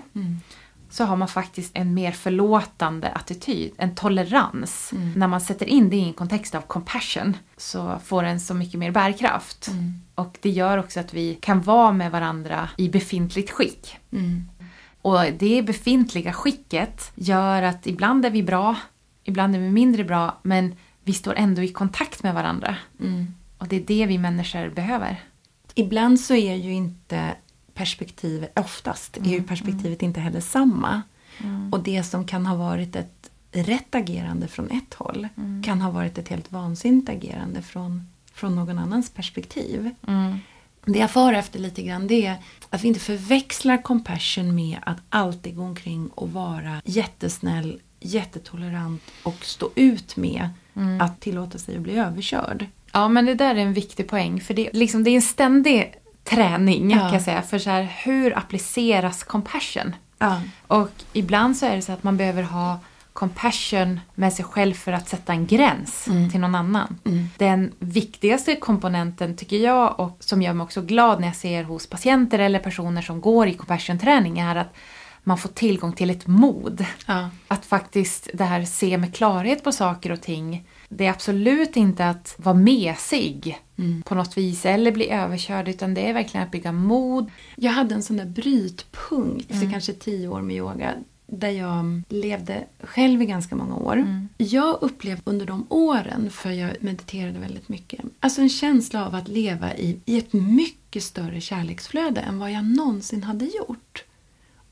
[0.90, 4.92] så har man faktiskt en mer förlåtande attityd, en tolerans.
[5.16, 8.80] När man sätter in det i en kontext av compassion så får den så mycket
[8.80, 9.70] mer bärkraft.
[10.14, 13.96] Och det gör också att vi kan vara med varandra i befintligt skick.
[14.12, 14.48] Mm.
[15.02, 18.76] Och det befintliga skicket gör att ibland är vi bra,
[19.24, 20.74] ibland är vi mindre bra, men
[21.04, 22.76] vi står ändå i kontakt med varandra.
[23.00, 23.34] Mm.
[23.58, 25.16] Och det är det vi människor behöver.
[25.74, 27.34] Ibland så är ju inte
[27.80, 31.02] perspektivet, oftast är ju perspektivet inte heller samma.
[31.72, 35.28] Och det som kan ha varit ett rätt agerande från ett håll
[35.64, 39.90] kan ha varit ett helt vansinnigt agerande från, från någon annans perspektiv.
[40.84, 42.36] Det jag far efter lite grann det är
[42.70, 49.44] att vi inte förväxlar compassion med att alltid gå omkring och vara jättesnäll, jättetolerant och
[49.44, 50.48] stå ut med
[51.00, 52.66] att tillåta sig att bli överkörd.
[52.92, 54.40] Ja, men det där är en viktig poäng.
[54.40, 56.98] För det, liksom, det är en ständig träning Ja.
[56.98, 57.42] kan jag säga.
[57.42, 59.94] För så här, hur appliceras compassion?
[60.18, 60.40] Ja.
[60.66, 62.78] Och ibland så är det så att man behöver ha
[63.12, 66.98] compassion med sig själv för att sätta en gräns till någon annan.
[67.36, 71.86] Den viktigaste komponenten tycker jag och som gör mig också glad när jag ser hos
[71.86, 74.74] patienter eller personer som går i compassion-träning är att
[75.22, 76.84] man får tillgång till ett mod.
[77.06, 77.30] Ja.
[77.48, 80.66] Att faktiskt det här se med klarhet på saker och ting.
[80.92, 83.58] Det är absolut inte att vara mesig
[84.04, 87.30] på något vis eller bli överkörd utan det är verkligen att bygga mod.
[87.56, 90.94] Jag hade en sån där brytpunkt efter kanske tio år med yoga
[91.26, 94.28] där jag levde själv i ganska många år.
[94.38, 99.28] Jag upplevde under de åren, för jag mediterade väldigt mycket, alltså en känsla av att
[99.28, 104.04] leva i, i ett mycket större kärleksflöde än vad jag någonsin hade gjort.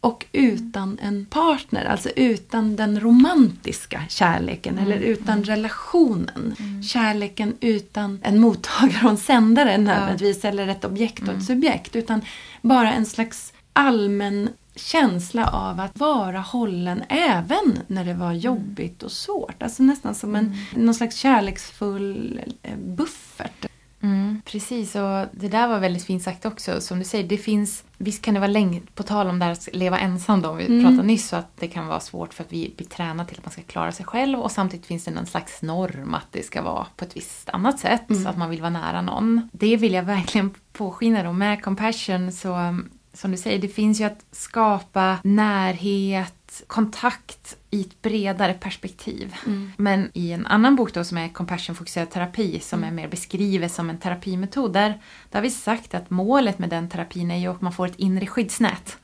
[0.01, 6.55] Och utan en partner, alltså utan den romantiska kärleken eller utan relationen.
[6.93, 11.97] Kärleken utan en mottagare och en sändare nödvändigtvis eller ett objekt och ett subjekt.
[11.97, 12.23] Utan
[12.63, 19.13] bara en slags allmän känsla av att vara hållen även när det var jobbigt och
[19.13, 19.63] svårt.
[19.63, 23.67] Alltså nästan som en någon slags kärleksfull eh, buffert.
[24.01, 26.81] Mm, precis, och det där var väldigt fint sagt också.
[26.81, 29.53] Som du säger, det finns, visst kan det vara länge, på tal om det här
[29.53, 32.53] att leva ensam då, vi pratade nyss, så att det kan vara svårt för att
[32.53, 35.27] vi blir tränade till att man ska klara sig själv och samtidigt finns det någon
[35.27, 38.61] slags norm att det ska vara på ett visst annat sätt, så att man vill
[38.61, 39.49] vara nära någon.
[39.53, 41.33] Det vill jag verkligen påskina då.
[41.33, 42.79] Med compassion så,
[43.13, 49.35] som du säger, det finns ju att skapa närhet, kontakt i ett bredare perspektiv.
[49.77, 53.91] Men i en annan bok då som är Compassion-fokuserad terapi som är mer beskrivet som
[53.91, 55.01] en terapimetod där,
[55.31, 57.99] där har vi sagt att målet med den terapin är ju att man får ett
[57.99, 58.99] inre skyddsnät.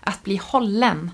[0.00, 1.10] Att bli hållen.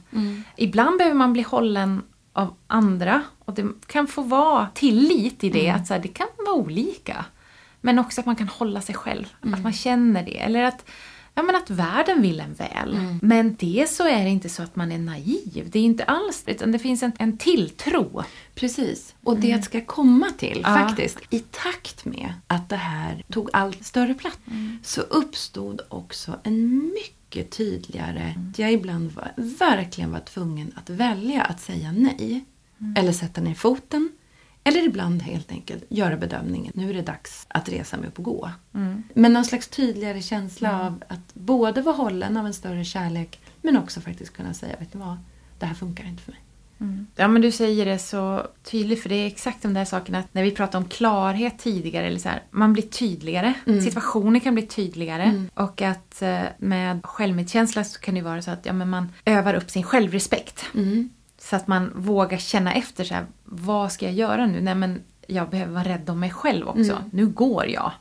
[0.57, 2.03] Ibland behöver man bli hållen
[2.33, 6.27] av andra och det kan få vara tillit i det, att så här, det kan
[6.47, 7.25] vara olika.
[7.81, 10.39] Men också att man kan hålla sig själv, att man känner det.
[10.39, 10.85] Eller att,
[11.35, 12.99] ja, men att världen vill en väl.
[13.23, 15.69] Men det så är det inte så att man är naiv.
[15.71, 18.23] Det är inte alls utan det finns en, en tilltro.
[18.55, 19.15] Precis.
[19.23, 20.75] Och det ska komma till Ja.
[20.75, 24.39] faktiskt, i takt med att det här tog allt större plats,
[24.83, 31.61] så uppstod också en mycket tydligare, jag ibland var, verkligen var tvungen att välja att
[31.61, 32.45] säga nej.
[32.97, 34.09] Eller sätta ner foten.
[34.65, 38.25] Eller ibland helt enkelt göra bedömningen, nu är det dags att resa mig upp och
[38.25, 38.51] gå.
[39.15, 43.77] Men någon slags tydligare känsla av att både vara hållen av en större kärlek, men
[43.77, 45.17] också faktiskt kunna säga, vet du vad,
[45.59, 46.41] det här funkar inte för mig.
[47.17, 50.35] Ja men du säger det så tydligt för det är exakt de där sakerna att
[50.35, 53.55] när vi pratade om klarhet tidigare eller så här, man blir tydligare.
[53.85, 55.25] Situationer kan bli tydligare
[55.55, 59.55] och att eh, med självmedkänsla så kan det vara så att ja, men man övar
[59.55, 60.65] upp sin självrespekt.
[61.39, 64.61] Så att man vågar känna efter så här, vad ska jag göra nu?
[64.61, 66.81] Nej men jag behöver vara rädd om mig själv också.
[67.13, 67.93] Nu går jag.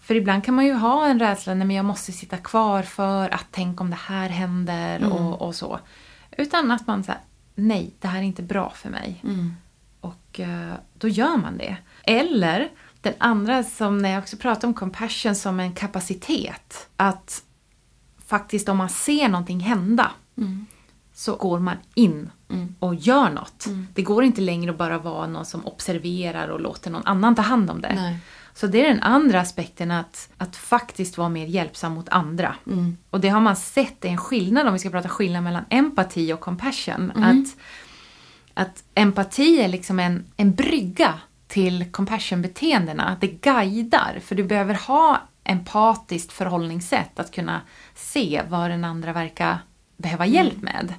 [0.00, 3.34] För ibland kan man ju ha en rädsla, nej men jag måste sitta kvar för
[3.34, 5.78] att tänk om det här händer och, och så.
[6.38, 7.20] Utan att man säger
[7.54, 9.24] nej det här är inte bra för mig.
[10.00, 11.76] Och eh, då gör man det.
[12.02, 12.68] Eller
[13.00, 16.88] Den andra som när jag också pratar om compassion som en kapacitet.
[16.96, 17.42] Att
[18.26, 20.10] faktiskt om man ser någonting hända
[21.14, 22.30] så går man in
[22.78, 23.66] och gör något.
[23.94, 27.42] Det går inte längre att bara vara någon som observerar och låter någon annan ta
[27.42, 27.94] hand om det.
[27.94, 28.18] Nej.
[28.56, 32.54] Så det är den andra aspekten, att, att faktiskt vara mer hjälpsam mot andra.
[33.10, 36.32] Och det har man sett är en skillnad, om vi ska prata skillnad mellan empati
[36.32, 37.12] och compassion.
[37.16, 37.56] Att,
[38.54, 41.14] att empati är liksom en, en brygga
[41.46, 43.16] till compassion-beteendena.
[43.20, 47.60] Det guidar, för du behöver ha empatiskt förhållningssätt att kunna
[47.94, 49.58] se vad den andra verkar
[49.96, 50.94] behöva hjälp med.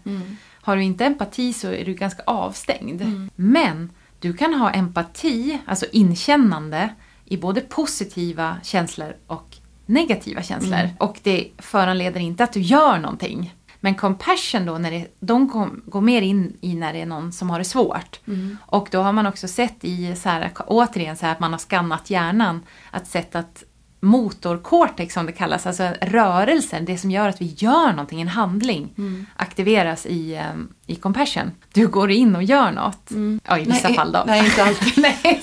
[0.65, 3.01] Har du inte empati så är du ganska avstängd.
[3.35, 6.89] Men du kan ha empati, alltså inkännande,
[7.25, 10.89] i både positiva känslor och negativa känslor.
[10.97, 13.53] Och det föranleder inte att du gör någonting.
[13.79, 17.31] Men compassion då, när det, de kom, går mer in i när det är någon
[17.31, 18.19] som har det svårt.
[18.61, 21.59] Och då har man också sett i, så här, återigen så här att man har
[21.59, 23.63] skannat hjärnan, att sett att
[24.05, 28.89] motorcortex som det kallas, alltså rörelsen, det som gör att vi gör någonting, en handling,
[29.35, 31.51] aktiveras i, um, i compassion.
[31.73, 33.11] Du går in och gör något.
[33.47, 34.23] Ja, i vissa Nej, fall då.
[34.27, 34.93] nej, inte alltid.
[34.97, 35.41] Nej.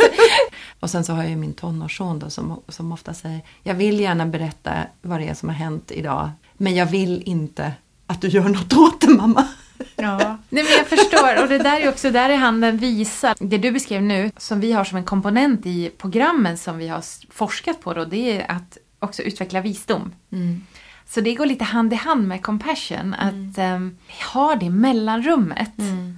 [0.80, 4.00] Och sen så har jag ju min tonårsson då som, som ofta säger Jag vill
[4.00, 4.72] gärna berätta
[5.02, 7.72] vad det är som har hänt idag men jag vill inte
[8.06, 9.46] att du gör något åt det mamma.
[9.96, 10.38] Ja.
[10.48, 13.34] Nej men jag förstår och det där är också där är handen visar.
[13.38, 17.04] Det du beskrev nu som vi har som en komponent i programmen som vi har
[17.32, 20.12] forskat på då det är att också utveckla visdom.
[21.06, 23.14] Så det går lite hand i hand med compassion.
[23.14, 23.98] Att ehm,
[24.32, 25.72] ha det mellanrummet.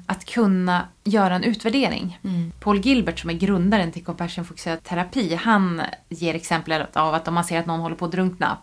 [0.06, 2.18] Att kunna göra en utvärdering.
[2.60, 5.34] Paul Gilbert som är grundaren till compassion-fokuserad terapi.
[5.34, 8.58] Han ger exempel av att om man ser att någon håller på att drunkna.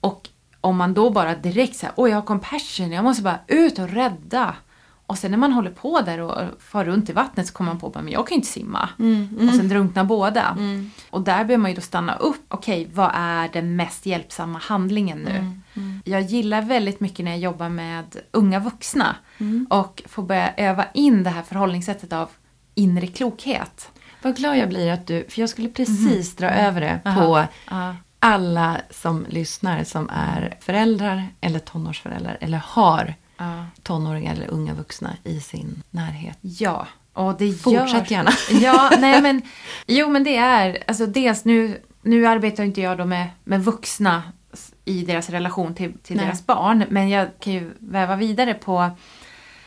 [0.00, 0.28] Och
[0.68, 3.88] om man då bara direkt säger oj jag har compassion, jag måste bara ut och
[3.88, 4.54] rädda.
[5.06, 7.80] Och sen när man håller på där och far runt i vattnet så kommer man
[7.80, 8.88] på att jag kan ju inte simma.
[9.48, 10.56] Och sen drunknar båda.
[11.10, 12.44] Och där behöver man ju då stanna upp.
[12.48, 15.60] Okej, vad är den mest hjälpsamma handlingen nu?
[16.04, 19.16] Jag gillar väldigt mycket när jag jobbar med unga vuxna.
[19.70, 22.28] Och får börja öva in det här förhållningssättet av
[22.74, 23.90] inre klokhet.
[24.22, 27.96] Vad glad jag blir att du, för jag skulle precis dra över det på Ja.
[28.20, 33.64] Alla som lyssnar som är föräldrar eller tonårsföräldrar eller har Ja.
[33.82, 36.38] tonåringar eller unga vuxna i sin närhet.
[36.40, 38.16] Ja, och det Fortsätt gör...
[38.18, 38.30] gärna.
[38.64, 39.42] Ja, nej men,
[39.86, 44.22] jo men det är, alltså dels nu, nu arbetar inte jag då med, med vuxna
[44.84, 46.24] i deras relation till, till Nej.
[46.24, 48.90] deras barn, men jag kan ju väva vidare på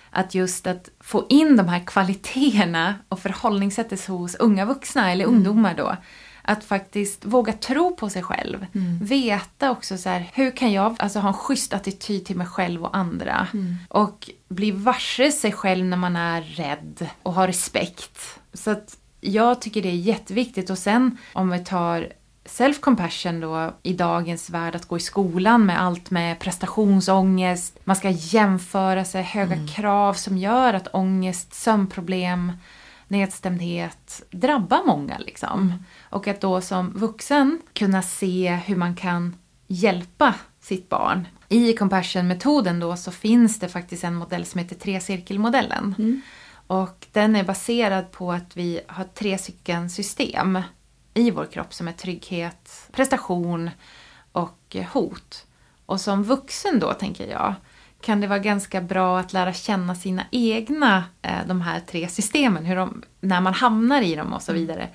[0.10, 5.74] att just att få in de här kvaliteterna och förhållningssättet hos unga vuxna eller ungdomar
[5.78, 5.96] då.
[6.41, 8.65] Att faktiskt våga tro på sig själv.
[9.01, 12.84] Veta också så här, hur kan jag alltså, ha en schysst attityd till mig själv
[12.84, 13.47] och andra.
[13.89, 18.39] Och bli varse sig själv när man är rädd och ha respekt.
[18.54, 20.69] Så att jag tycker det är jätteviktigt.
[20.69, 22.13] Och sen om vi tar
[22.45, 27.80] self-compassion då i dagens värld att gå i skolan med allt med prestationsångest.
[27.84, 32.51] Man ska jämföra sig, höga krav som gör att ångest, sömnproblem,
[33.08, 35.86] nedstämdhet drabbar många liksom.
[36.12, 39.36] Och att då som vuxen kunna se hur man kan
[39.67, 41.28] hjälpa sitt barn.
[41.50, 45.95] I compassion-metoden då så finns det faktiskt en modell som heter trecirkelmodellen.
[46.67, 50.62] Och den är baserad på att vi har tre stycken system
[51.13, 53.69] i vår kropp som är trygghet, prestation
[54.32, 55.45] och hot.
[55.86, 57.54] Och som vuxen då, tänker jag,
[58.02, 62.65] kan det vara ganska bra att lära känna sina egna, eh, de här tre systemen,
[62.65, 64.89] hur de, när man hamnar i dem och så vidare.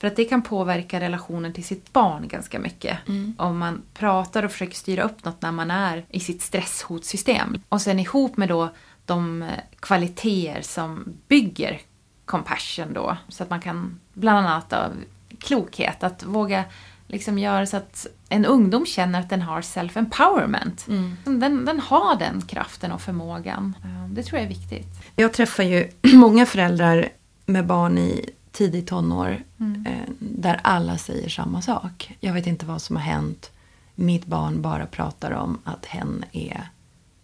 [0.00, 2.98] För att det kan påverka relationen till sitt barn ganska mycket.
[3.38, 7.60] Om man pratar och försöker styra upp något när man är i sitt stresshotsystem.
[7.68, 8.68] Och sen ihop med då
[9.06, 9.48] de eh,
[9.80, 11.80] kvaliteter som bygger
[12.24, 13.16] compassion då.
[13.28, 14.92] Så att man kan, bland annat av
[15.38, 16.64] klokhet, att våga
[17.06, 20.84] liksom göra så att en ungdom känner att den har self-empowerment.
[21.24, 23.74] Den, den har den kraften och förmågan.
[23.84, 24.88] Eh, Det tror jag är viktigt.
[25.16, 27.08] Jag träffar ju många föräldrar
[27.46, 29.42] med barn i tidig tonår
[29.86, 32.16] eh, där alla säger samma sak.
[32.20, 33.50] Jag vet inte vad som har hänt.
[33.94, 36.68] Mitt barn bara pratar om att hen är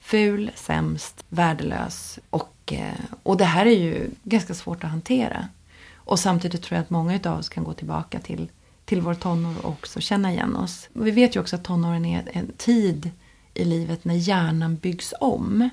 [0.01, 2.19] ful, sämst, värdelös.
[2.31, 5.49] Och, eh, och det här är ju ganska svårt att hantera.
[5.95, 8.49] Och samtidigt tror jag att många av oss kan gå tillbaka till,
[8.85, 10.89] till vår tonår och också känna igen oss.
[10.93, 13.11] Vi vet ju också att tonåren är en tid
[13.55, 15.71] i livet när hjärnan byggs om.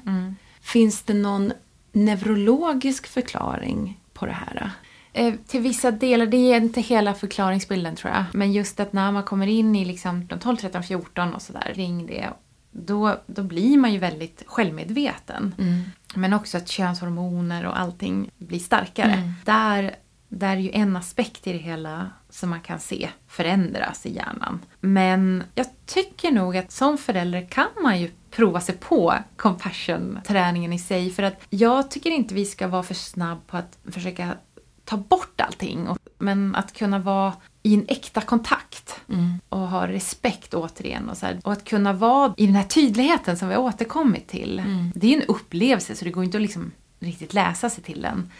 [0.61, 1.53] Finns det någon
[1.91, 4.71] neurologisk förklaring på det här?
[5.13, 8.23] Eh, till vissa delar, det är inte hela förklaringsbilden tror jag.
[8.33, 11.71] Men just att när man kommer in i liksom de 12, 13, 14 och sådär,
[11.75, 12.29] ring det.
[12.71, 15.55] Då, då blir man ju väldigt självmedveten.
[16.15, 19.33] Men också att könshormoner och allting blir starkare.
[19.45, 19.95] Där,
[20.29, 24.59] Det är ju en aspekt i det hela som man kan se förändras i hjärnan.
[24.79, 30.79] Men jag tycker nog att som förälder kan man ju prova sig på compassion-träningen i
[30.79, 31.09] sig.
[31.11, 34.35] För att jag tycker inte vi ska vara för snabb på att försöka
[34.93, 35.87] ta bort allting.
[36.19, 39.39] Men att kunna vara i en äkta kontakt mm.
[39.49, 41.09] och ha respekt återigen.
[41.09, 44.27] Och, så här, och att kunna vara i den här tydligheten som vi har återkommit
[44.27, 44.59] till.
[44.59, 44.91] Mm.
[44.95, 48.31] Det är en upplevelse så det går inte att liksom riktigt läsa sig till den.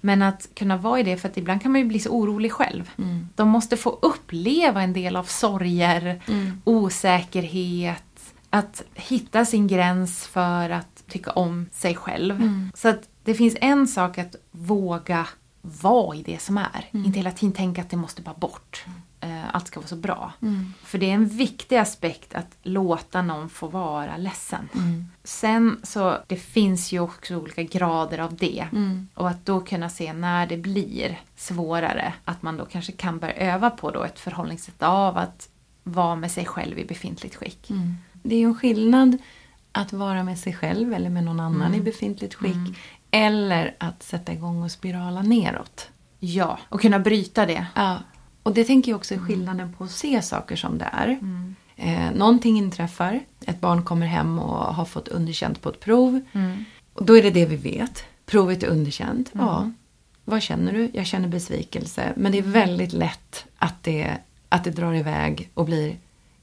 [0.00, 2.52] Men att kunna vara i det, för att ibland kan man ju bli så orolig
[2.52, 2.90] själv.
[2.98, 3.28] Mm.
[3.34, 6.62] De måste få uppleva en del av sorger, mm.
[6.64, 12.36] osäkerhet, att hitta sin gräns för att tycka om sig själv.
[12.36, 12.70] Mm.
[12.74, 15.26] Så att det finns en sak att våga
[15.82, 16.88] vara i det som är.
[16.90, 17.06] Mm.
[17.06, 18.84] Inte hela tiden tänka att det måste bara bort.
[19.20, 19.44] Mm.
[19.52, 20.32] Allt ska vara så bra.
[20.42, 20.72] Mm.
[20.82, 24.68] För det är en viktig aspekt att låta någon få vara ledsen.
[24.74, 25.04] Mm.
[25.24, 28.66] Sen så, det finns ju också olika grader av det.
[28.72, 29.08] Mm.
[29.14, 33.34] Och att då kunna se när det blir svårare, att man då kanske kan börja
[33.34, 35.48] öva på då ett förhållningssätt av att
[35.82, 37.70] vara med sig själv i befintligt skick.
[37.70, 37.96] Mm.
[38.12, 39.18] Det är ju en skillnad
[39.72, 42.78] att vara med sig själv eller med någon annan i befintligt skick
[43.10, 45.88] eller att sätta igång och spirala neråt.
[46.18, 47.66] Ja, och kunna bryta det.
[47.74, 47.98] Ja.
[48.42, 51.08] Och det tänker jag också är skillnaden på att se saker som det är.
[51.08, 51.54] Mm.
[51.76, 56.20] Eh, någonting inträffar, ett barn kommer hem och har fått underkänt på ett prov.
[56.32, 56.64] Mm.
[56.92, 58.04] Och då är det det vi vet.
[58.26, 59.34] Provet är underkänt.
[59.34, 59.46] Mm.
[59.46, 59.70] Ja.
[60.24, 60.90] Vad känner du?
[60.92, 62.12] Jag känner besvikelse.
[62.16, 65.96] Men det är väldigt lätt att det, att det drar iväg och blir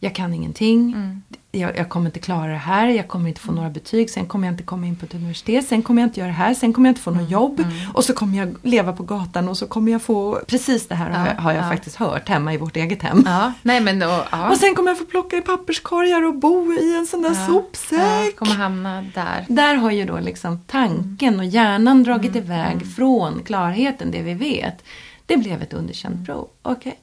[0.03, 0.93] jag kan ingenting.
[0.93, 1.21] Mm
[1.59, 4.47] jag, jag, kommer inte klara det här, jag kommer inte få några betyg, sen kommer
[4.47, 6.73] jag inte komma in på ett universitet, sen kommer jag inte göra det här, sen
[6.73, 7.71] kommer jag inte få något mm, jobb mm.
[7.93, 11.09] och så kommer jag leva på gatan och så kommer jag få, precis det här
[11.09, 11.69] ja, har jag, har jag ja.
[11.69, 13.23] faktiskt hört hemma i vårt eget hem.
[13.25, 13.53] Ja.
[13.61, 14.25] Nej, men då.
[14.51, 17.47] Och sen kommer jag få plocka i papperskorgar och bo i en sån där ja,
[17.47, 18.35] sopsäck.
[18.35, 19.45] Kommer hamna där.
[19.47, 22.89] Där har ju då liksom tanken och hjärnan dragit mm, iväg mm.
[22.89, 24.83] från klarheten, det vi vet.
[25.25, 26.47] Det blev ett underkänt prov.
[26.61, 26.93] Okej, okay.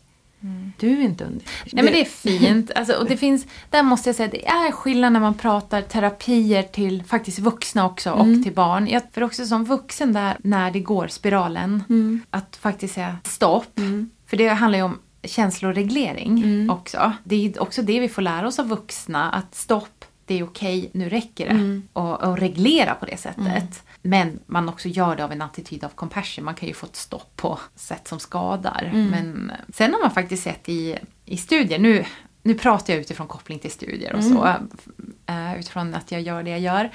[0.42, 0.72] Mm.
[0.78, 1.42] Du är inte under.
[1.72, 2.70] Nej men det är fint.
[2.74, 6.62] Alltså, och det finns, där måste jag säga, det är skillnad när man pratar terapier
[6.62, 8.44] till faktiskt vuxna också och mm.
[8.44, 8.88] till barn.
[8.88, 12.20] Jag, för också som vuxen där, när det går spiralen, mm.
[12.30, 13.78] att faktiskt säga stopp.
[13.78, 14.10] Mm.
[14.26, 16.70] För det handlar ju om känsloreglering mm.
[16.70, 17.12] också.
[17.24, 20.90] Det är också det vi får lära oss av vuxna, att stopp, det är okej,
[20.92, 21.54] nu räcker det.
[21.54, 21.82] Mm.
[21.92, 23.82] Och, och reglera på det sättet.
[24.02, 26.44] Men man också gör det av en attityd av compassion.
[26.44, 28.90] Man kan ju få ett stopp på sätt som skadar.
[28.92, 29.06] Mm.
[29.06, 32.04] Men sen har man faktiskt sett i, i studier, nu,
[32.42, 34.36] nu pratar jag utifrån koppling till studier och mm.
[34.36, 34.46] så,
[35.32, 36.90] uh, utifrån att jag gör det jag gör,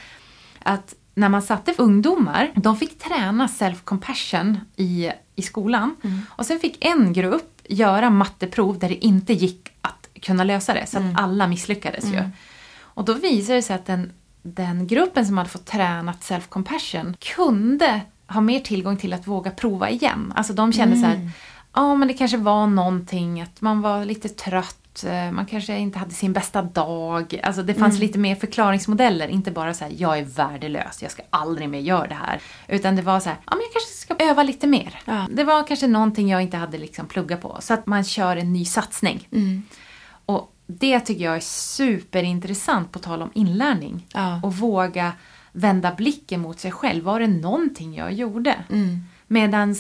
[0.60, 5.96] att när man satte ungdomar, de fick träna self-compassion i, i skolan.
[6.04, 6.22] Mm.
[6.30, 10.86] Och sen fick en grupp göra matteprov där det inte gick att kunna lösa det,
[10.86, 11.16] så att mm.
[11.16, 12.18] alla misslyckades ju.
[12.18, 12.30] Mm.
[12.78, 14.12] Och då visade det sig att den
[14.46, 19.90] den gruppen som hade fått tränat self-compassion kunde ha mer tillgång till att våga prova
[19.90, 20.34] igen.
[20.36, 21.02] Alltså de kände mm.
[21.02, 21.30] så här,
[21.74, 26.00] ja men det kanske var någonting, att man var lite trött, eh, man kanske inte
[26.00, 27.40] hade sin bästa dag.
[27.44, 28.08] Alltså det fanns mm.
[28.08, 32.08] lite mer förklaringsmodeller, inte bara så här, jag är värdelös, jag ska aldrig mer göra
[32.08, 32.42] det här.
[32.68, 35.02] Utan det var så här, ja men jag kanske ska öva lite mer.
[35.06, 35.28] Ja.
[35.30, 37.58] Det var kanske någonting jag inte hade liksom pluggat på.
[37.60, 39.28] Så att man kör en ny satsning.
[39.32, 39.64] Mm.
[40.68, 44.08] Det tycker jag är superintressant på tal om inlärning.
[44.14, 44.40] Ja.
[44.44, 45.14] Och våga
[45.52, 47.04] vända blicken mot sig själv.
[47.04, 48.56] Var det någonting jag gjorde?
[48.70, 49.04] Mm.
[49.28, 49.76] Medan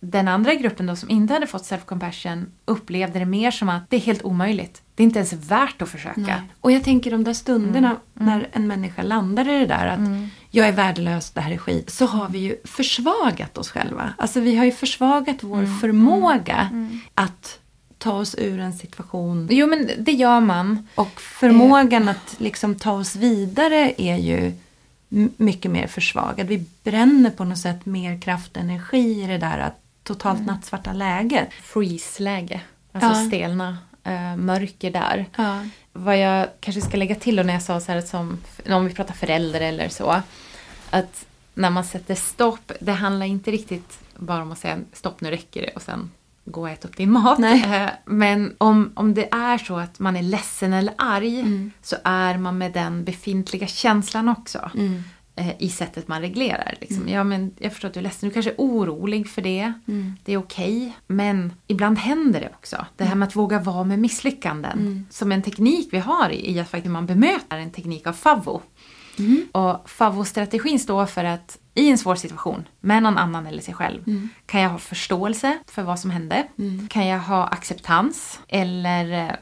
[0.00, 3.96] den andra gruppen då som inte hade fått self-compassion upplevde det mer som att det
[3.96, 4.82] är helt omöjligt.
[4.94, 6.20] Det är inte ens värt att försöka.
[6.20, 6.42] Nej.
[6.60, 8.00] Och jag tänker de där stunderna mm.
[8.20, 8.38] Mm.
[8.38, 10.28] när en människa landar i det där att mm.
[10.50, 11.90] jag är värdelös, det här är skit.
[11.90, 14.14] Så har vi ju försvagat oss själva.
[14.18, 15.78] Alltså vi har ju försvagat vår mm.
[15.78, 17.00] förmåga mm.
[17.14, 17.58] att
[18.02, 19.48] ta oss ur en situation.
[19.50, 20.88] Jo, men det gör man.
[20.94, 24.52] Och förmågan att liksom ta oss vidare är ju
[25.36, 26.46] mycket mer försvagad.
[26.46, 30.46] Vi bränner på något sätt mer kraft och energi i det där totalt mm.
[30.46, 31.48] nattsvarta läget.
[31.62, 32.60] Freeze-läge.
[32.92, 33.28] Alltså ja.
[33.28, 35.26] stelna, äh, mörker där.
[35.36, 35.64] Ja.
[35.92, 38.38] Vad jag kanske ska lägga till då när jag sa så här som,
[38.68, 40.22] om vi pratar förälder eller så.
[40.90, 45.30] Att när man sätter stopp, det handlar inte riktigt bara om att säga stopp nu
[45.30, 46.10] räcker det och sen
[46.44, 47.38] gå och äta upp din mat.
[47.38, 47.82] Nej.
[47.82, 51.70] Eh, men om, om det är så att man är ledsen eller arg mm.
[51.82, 54.70] så är man med den befintliga känslan också.
[54.74, 55.02] Mm.
[55.36, 56.74] Eh, I sättet man reglerar.
[56.80, 57.02] Liksom.
[57.02, 57.14] Mm.
[57.14, 59.72] Ja, men jag förstår att du är ledsen, du kanske är orolig för det.
[59.88, 60.16] Mm.
[60.24, 60.76] Det är okej.
[60.76, 60.92] Okay.
[61.06, 62.86] Men ibland händer det också.
[62.96, 63.18] Det här mm.
[63.18, 64.78] med att våga vara med misslyckanden.
[64.78, 65.06] Mm.
[65.10, 68.62] Som en teknik vi har i att faktiskt man bemöter en teknik av FAVO.
[69.18, 69.48] Mm.
[69.52, 74.02] Och FAVO-strategin står för att i en svår situation med någon annan eller sig själv
[74.06, 74.28] mm.
[74.46, 76.46] kan jag ha förståelse för vad som hände.
[76.58, 76.88] Mm.
[76.88, 79.34] Kan jag ha acceptans eller eh,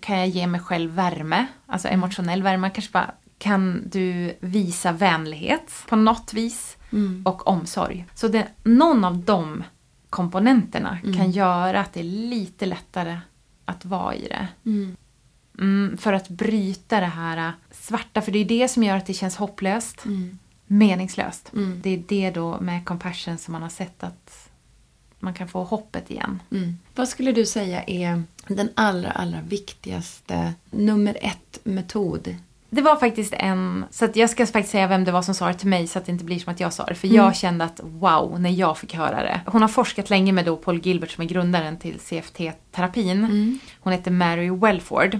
[0.00, 2.00] kan jag ge mig själv värme, alltså mm.
[2.00, 2.70] emotionell värme.
[2.70, 7.22] Kanske bara, kan du visa vänlighet på något vis mm.
[7.26, 8.06] och omsorg.
[8.14, 9.64] Så det, någon av de
[10.10, 13.18] komponenterna kan göra att det är lite lättare
[13.64, 14.48] att vara i det.
[15.58, 19.06] Mm, för att bryta det här äh, svarta, för det är det som gör att
[19.06, 20.04] det känns hopplöst,
[20.66, 21.52] meningslöst.
[21.52, 21.80] Mm.
[21.82, 24.50] Det är det då med compassion som man har sett att
[25.18, 26.42] man kan få hoppet igen.
[26.50, 26.78] Mm.
[26.94, 32.36] Vad skulle du säga är den allra, allra viktigaste nummer ett metod?
[32.70, 35.46] Det var faktiskt en, så att jag ska faktiskt säga vem det var som sa
[35.48, 36.94] det till mig så att det inte blir som att jag sa det.
[36.94, 37.16] För Mm.
[37.16, 39.40] jag kände att wow, när jag fick höra det.
[39.46, 43.24] Hon har forskat länge med då Paul Gilbert som är grundaren till CFT-terapin.
[43.24, 43.58] Mm.
[43.80, 45.18] Hon heter Mary Welford.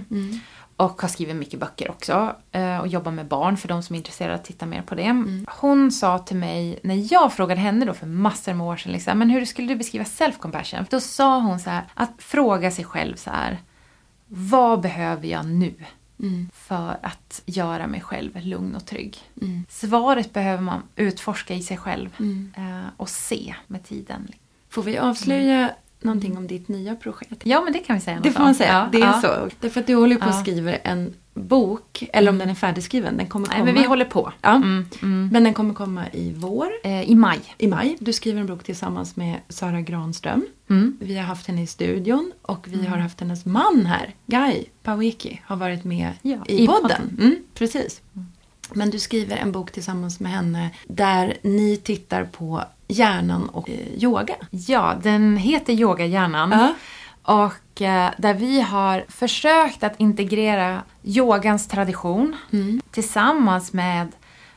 [0.75, 2.35] Och har skrivit mycket böcker också.
[2.51, 5.23] eh, Och jobbar med barn för de som är intresserade att titta mer på det.
[5.59, 9.19] Hon sa till mig, när jag frågade henne då för massor med år sedan, liksom,
[9.19, 10.85] men hur skulle du beskriva self-compassion?
[10.89, 13.57] Då sa hon så här, att fråga sig själv så här,
[14.27, 15.73] vad behöver jag nu?
[16.53, 19.17] För att göra mig själv lugn och trygg.
[19.69, 22.09] Svaret behöver man utforska i sig själv.
[22.57, 24.27] eh, Och se med tiden.
[24.69, 27.41] Får vi avslöja någonting om ditt nya projekt?
[27.45, 28.73] Ja, men det kan vi säga Det får man säga.
[28.73, 29.21] Ja, det är ja.
[29.21, 29.49] så.
[29.59, 30.29] Därför att du håller på Ja.
[30.29, 31.13] att skriva en
[31.47, 33.17] bok, eller om den är färdigskriven.
[33.17, 33.65] Den kommer Nej, komma.
[33.71, 34.31] men vi håller på.
[34.41, 34.55] Ja.
[34.55, 35.29] Mm, mm.
[35.33, 37.39] Men den kommer komma i vår, Eh, I maj.
[37.57, 37.97] i maj.
[37.99, 40.45] Du skriver en bok tillsammans med Sara Granström.
[40.69, 40.97] Mm.
[40.99, 45.41] Vi har haft henne i studion och vi har haft hennes man här, Guy Pawiki,
[45.45, 46.81] har varit med Ja, i, i podden.
[46.81, 47.17] podden.
[47.19, 48.01] Mm, precis.
[48.73, 54.03] Men du skriver en bok tillsammans med henne där ni tittar på hjärnan och eh,
[54.03, 54.35] yoga.
[54.49, 56.51] Ja, den heter Yoga hjärnan.
[56.51, 56.73] Ja.
[57.23, 62.35] Och eh, där vi har försökt att integrera yogans tradition
[62.91, 64.07] tillsammans med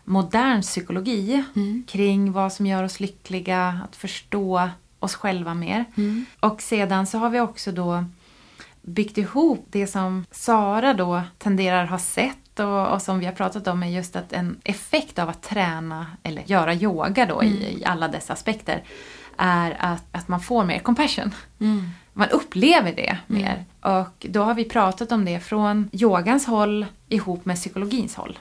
[0.04, 1.44] modern psykologi
[1.86, 5.84] kring vad som gör oss lyckliga, att förstå oss själva mer.
[6.40, 8.04] Och sedan så har vi också då
[8.82, 13.66] byggt ihop det som Sara då tenderar ha sett och, och som vi har pratat
[13.68, 17.84] om är just att en effekt av att träna eller göra yoga då i, i
[17.84, 18.82] alla dessa aspekter
[19.43, 21.34] är att, att man får mer compassion.
[22.12, 23.64] Man upplever det mer.
[23.80, 28.38] Och då har vi pratat om det från yogans håll ihop med psykologins håll.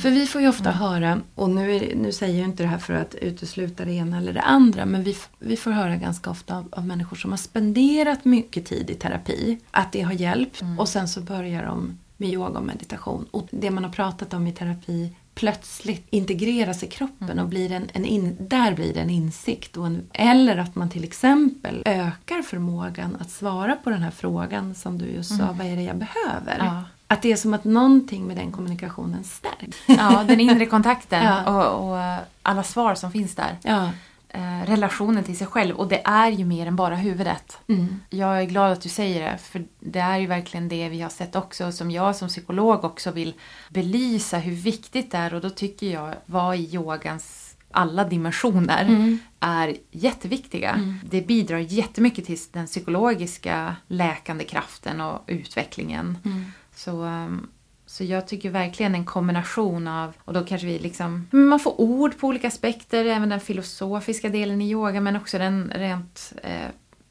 [0.00, 2.78] För vi får ju ofta höra, och nu, är, nu säger jag inte det här
[2.78, 6.56] för att utesluta det ena eller det andra, men vi, vi får höra ganska ofta
[6.56, 10.88] av, av människor som har spenderat mycket tid i terapi, att det har hjälpt och
[10.88, 13.26] sen så börjar de med yoga och meditation.
[13.30, 17.88] Och det man har pratat om i terapi plötsligt integreras i kroppen och blir en,
[17.92, 19.76] en in, där blir det en insikt.
[19.76, 24.74] Och en, eller att man till exempel ökar förmågan att svara på den här frågan
[24.74, 26.56] som du just sa, vad är det jag behöver?
[26.58, 26.82] Ja.
[27.06, 29.76] Att det är som att någonting med den kommunikationen stärks.
[29.86, 31.64] Ja, den inre kontakten Ja.
[31.66, 33.58] och, och alla svar som finns där.
[33.62, 33.90] Ja.
[34.34, 37.58] Eh, relationen till sig själv och det är ju mer än bara huvudet.
[37.68, 38.00] Mm.
[38.10, 41.10] Jag är glad att du säger det för det är ju verkligen det vi har
[41.10, 43.34] sett också som jag som psykolog också vill
[43.68, 49.18] belysa hur viktigt det är och då tycker jag vad i yogans alla dimensioner Mm.
[49.40, 50.96] är jätteviktiga.
[51.10, 56.18] Det bidrar jättemycket till den psykologiska läkande kraften och utvecklingen.
[56.24, 56.44] Mm.
[56.74, 57.48] Så, um,
[57.92, 62.18] så jag tycker verkligen en kombination av, och då kanske vi liksom, man får ord
[62.18, 66.68] på olika aspekter, även den filosofiska delen i yoga men också den rent eh,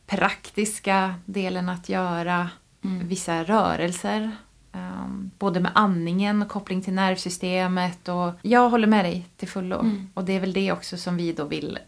[0.08, 2.50] praktiska delen att göra
[2.82, 4.32] vissa rörelser.
[4.74, 9.86] Um, både med andningen och koppling till nervsystemet och jag håller med dig till fullo.
[10.14, 11.80] Och det är väl det också som vi då vill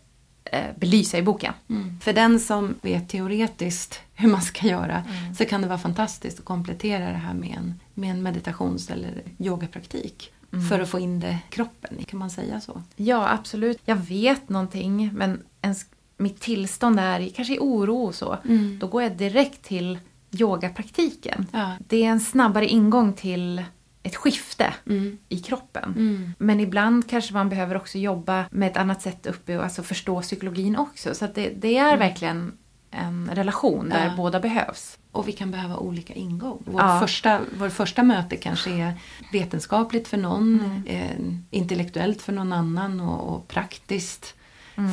[0.75, 1.53] belysa i boken.
[2.01, 5.03] För den som vet teoretiskt hur man ska göra
[5.37, 9.23] så kan det vara fantastiskt att komplettera det här med en, med en meditations eller
[9.37, 10.33] yogapraktik.
[10.69, 12.81] För att få in det i kroppen, kan man säga så?
[12.95, 13.79] Ja, absolut.
[13.85, 15.85] Jag vet någonting, men ens,
[16.17, 18.37] mitt tillstånd är kanske i oro och så.
[18.79, 19.99] Då går jag direkt till
[20.31, 21.47] yogapraktiken.
[21.51, 21.71] Ja.
[21.87, 23.63] Det är en snabbare ingång till
[24.03, 25.17] ett skifte Mm.
[25.29, 26.33] i kroppen.
[26.37, 30.21] Men ibland kanske man behöver också jobba med ett annat sätt uppe och alltså förstå
[30.21, 31.15] psykologin också.
[31.15, 32.57] Så det, det är verkligen
[32.91, 34.13] en relation där Ja.
[34.17, 34.97] båda behövs.
[35.11, 36.63] Och vi kan behöva olika ingång.
[36.65, 36.99] Vår, Ja.
[36.99, 38.93] första, vår första möte kanske är
[39.31, 41.17] vetenskapligt för någon, eh,
[41.51, 44.33] intellektuellt för någon annan och, och praktiskt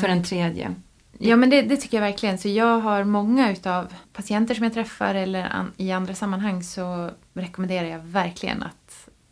[0.00, 0.74] för en tredje.
[1.22, 2.38] Ja men det, det tycker jag verkligen.
[2.38, 7.10] Så jag har många utav patienter som jag träffar eller an, i andra sammanhang så
[7.34, 8.76] rekommenderar jag verkligen att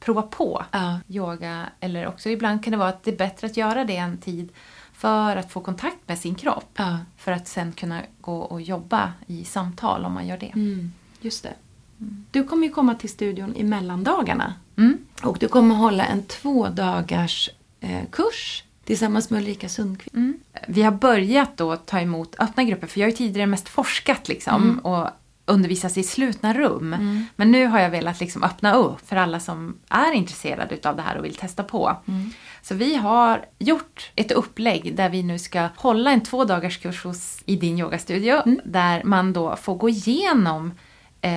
[0.00, 1.00] prova på Ja.
[1.08, 1.68] yoga.
[1.80, 4.48] Eller också ibland kan det vara att det är bättre att göra det en tid
[4.92, 6.70] för att få kontakt med sin kropp.
[6.76, 6.98] Ja.
[7.16, 10.52] För att sen kunna gå och jobba i samtal om man gör det.
[10.54, 11.54] Mm, just det.
[12.30, 14.54] Du kommer ju komma till studion i mellandagarna.
[14.76, 14.98] Mm.
[15.22, 20.16] Och du kommer hålla en två dagars eh, kurs tillsammans med Ulrika Sundqvist.
[20.68, 24.28] Vi har börjat då ta emot öppna grupper för jag har ju tidigare mest forskat
[24.28, 24.78] liksom.
[24.78, 25.08] Och
[25.48, 26.94] undervisas i slutna rum.
[26.94, 27.26] Mm.
[27.36, 31.02] Men nu har jag velat liksom öppna upp för alla som är intresserade utav det
[31.02, 31.96] här och vill testa på.
[32.08, 32.30] Mm.
[32.62, 37.04] Så vi har gjort ett upplägg där vi nu ska hålla en två dagars kurs
[37.04, 38.42] hos, i din yogastudio.
[38.46, 38.60] Mm.
[38.64, 40.72] Där man då får gå igenom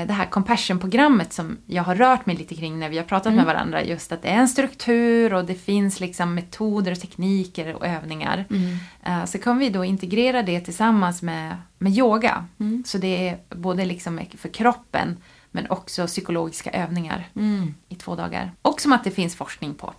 [0.08, 3.36] det här compassion-programmet som jag har rört mig lite kring när vi har pratat Mm.
[3.38, 3.84] med varandra.
[3.84, 8.46] Just att det är en struktur och det finns liksom metoder och tekniker och övningar.
[8.50, 8.78] Mm.
[9.04, 12.46] Eh, Så kan vi då integrera det tillsammans med, med yoga.
[12.60, 12.84] Mm.
[12.88, 15.18] Så det är både liksom för kroppen
[15.52, 17.74] men också psykologiska övningar Mm.
[17.90, 18.52] i två dagar.
[18.62, 19.94] Och som att det finns forskning på.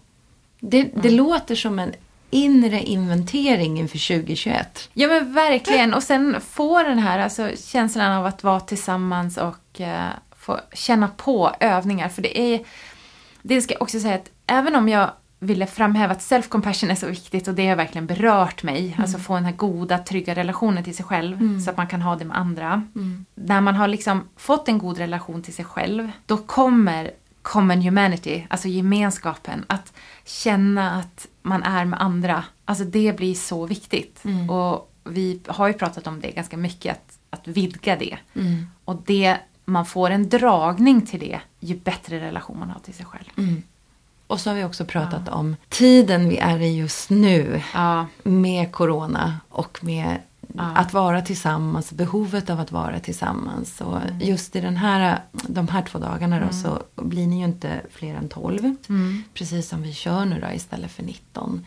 [0.60, 1.92] Det, det låter som en
[2.32, 4.88] inre inventering inför 2021.
[4.92, 5.94] Ja men verkligen.
[5.94, 11.08] Och sen få den här alltså, känslan av att vara tillsammans och eh, få känna
[11.08, 12.08] på övningar.
[12.08, 12.60] För det är,
[13.42, 17.06] det ska jag också säga att även om jag ville framhäva att self-compassion är så
[17.06, 18.96] viktigt och det har verkligen berört mig.
[18.98, 22.16] Alltså få den här goda, trygga relationen till sig själv så att man kan ha
[22.16, 22.82] det med andra.
[23.34, 27.10] När man har liksom fått en god relation till sig själv, då kommer
[27.42, 29.92] common humanity, alltså gemenskapen, att
[30.24, 32.44] känna att man är med andra.
[32.64, 34.22] Alltså det blir så viktigt.
[34.50, 38.18] Och vi har ju pratat om det ganska mycket, att, att vidga det.
[38.84, 43.06] Och det, man får en dragning till det, ju bättre relation man har till sig
[43.06, 43.24] själv.
[43.36, 43.62] Mm.
[44.26, 48.72] Och så har vi också pratat om tiden vi är i just nu Ja, med
[48.72, 50.18] corona och med
[50.54, 50.62] Ja.
[50.62, 53.80] att vara tillsammans, behovet av att vara tillsammans.
[53.80, 57.80] Och just i den här, de här två dagarna då, så blir ni ju inte
[57.90, 58.74] fler än 12.
[58.88, 59.22] Mm.
[59.34, 61.66] Precis som vi kör nu då istället för 19.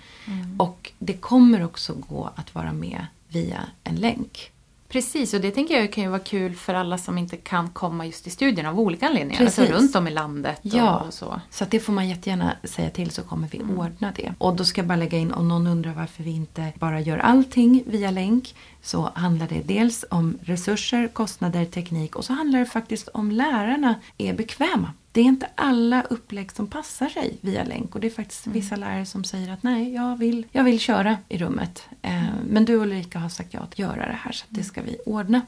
[0.58, 4.52] Och det kommer också gå att vara med via en länk.
[4.90, 8.06] Precis, och det tänker jag kan ju vara kul för alla som inte kan komma
[8.06, 9.40] just till studien av olika anledningar.
[9.40, 9.60] Precis.
[9.60, 11.00] Alltså runt om i landet Ja.
[11.00, 11.42] och, så.
[11.50, 13.80] Så det får man jättegärna säga till så kommer vi Mm.
[13.80, 14.34] ordna det.
[14.38, 17.18] Och då ska jag bara lägga in om någon undrar varför vi inte bara gör
[17.18, 18.56] allting via länk.
[18.82, 23.96] Så handlar det dels om resurser, kostnader, teknik och så handlar det faktiskt om lärarna
[24.18, 24.94] är bekväma.
[25.16, 28.60] Det är inte alla upplägg som passar sig via länk och det är faktiskt Mm.
[28.60, 31.88] vissa lärare som säger att nej, jag vill, jag vill köra i rummet.
[32.02, 34.98] Eh, men du Ulrika har sagt ja att göra det här så det ska vi
[35.06, 35.42] ordna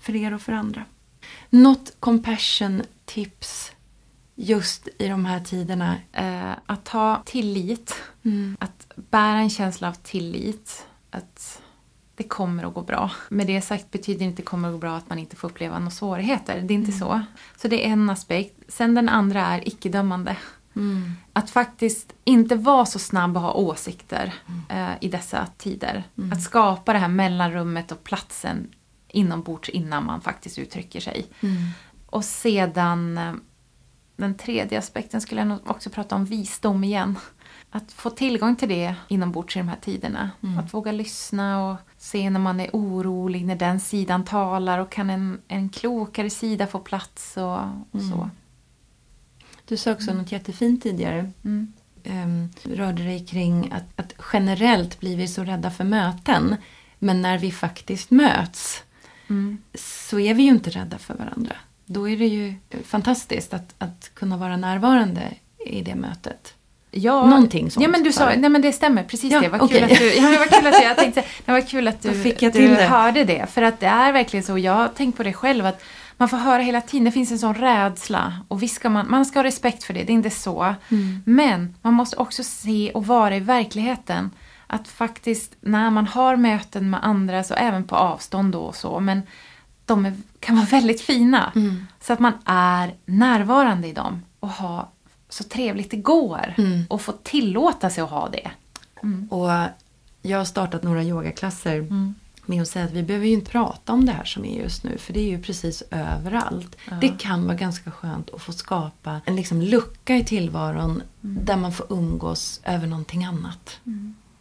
[0.00, 0.84] för er och för andra.
[1.50, 3.72] Något compassion tips
[4.34, 5.96] just i de här tiderna?
[6.12, 8.56] Eh, att ha tillit, Mm.
[8.60, 10.86] att bära en känsla av tillit.
[11.10, 11.62] Att
[12.18, 13.10] det kommer att gå bra.
[13.28, 15.48] Med det sagt betyder inte att det kommer att gå bra att man inte får
[15.48, 16.60] uppleva några svårigheter.
[16.60, 17.20] Det är inte så.
[17.56, 18.54] Så det är en aspekt.
[18.68, 20.36] Sen den andra är icke-dömande.
[20.76, 21.12] Mm.
[21.32, 24.34] Att faktiskt inte vara så snabb att ha åsikter
[24.68, 26.04] eh, i dessa tider.
[26.32, 28.68] Att skapa det här mellanrummet och platsen
[29.08, 31.26] inombords innan man faktiskt uttrycker sig.
[31.40, 31.56] Mm.
[32.06, 33.32] Och sedan eh,
[34.16, 37.18] den tredje aspekten skulle jag också prata om visdom igen.
[37.70, 40.30] Att få tillgång till det inombords i de här tiderna.
[40.58, 45.10] Att våga lyssna och se när man är orolig, när den sidan talar och kan
[45.10, 47.58] en, en klokare sida få plats och,
[47.90, 48.30] och så.
[49.64, 51.32] Du sa också något jättefint tidigare.
[51.44, 51.72] Mm.
[52.04, 56.56] Um, rörde dig kring att, att generellt blir vi så rädda för möten.
[56.98, 58.82] Men när vi faktiskt möts
[59.30, 59.58] Mm.
[59.74, 61.56] så är vi ju inte rädda för varandra.
[61.86, 62.54] Då är det ju
[62.84, 65.34] fantastiskt att, att kunna vara närvarande
[65.66, 66.54] i det mötet.
[66.98, 69.48] Ja, Någonting sånt, Ja, men du sa nej men det stämmer, precis Ja, det.
[69.48, 69.80] Var okej.
[69.80, 71.22] kul att du, ja, det var kul att du, jag tänkte,
[71.70, 72.02] kul att
[72.52, 72.84] du, det.
[72.84, 73.46] hörde det.
[73.50, 75.82] För att det är verkligen så, jag har tänkt på det själv, att
[76.16, 78.32] man får höra hela tiden, det finns en sån rädsla.
[78.48, 80.74] Och visst ska man, man ska ha respekt för det, det är inte så.
[80.88, 81.22] Mm.
[81.26, 84.30] Men man måste också se och vara i verkligheten.
[84.66, 89.00] Att faktiskt när man har möten med andra, så även på avstånd då och så,
[89.00, 89.22] men
[89.84, 91.52] de är, kan vara väldigt fina.
[91.54, 91.86] Mm.
[92.00, 94.88] Så att man är närvarande i dem och ha
[95.28, 96.54] så trevligt det går.
[96.58, 96.84] Mm.
[96.90, 98.50] Och få tillåta sig att ha det.
[99.30, 99.50] Och
[100.22, 102.14] jag har startat några yogaklasser Mm.
[102.46, 104.84] med att säga att vi behöver ju inte prata om det här som är just
[104.84, 104.98] nu.
[104.98, 106.76] För det är ju precis överallt.
[107.00, 111.72] Det kan vara ganska skönt att få skapa en liksom lucka i tillvaron där man
[111.72, 113.80] får umgås över någonting annat.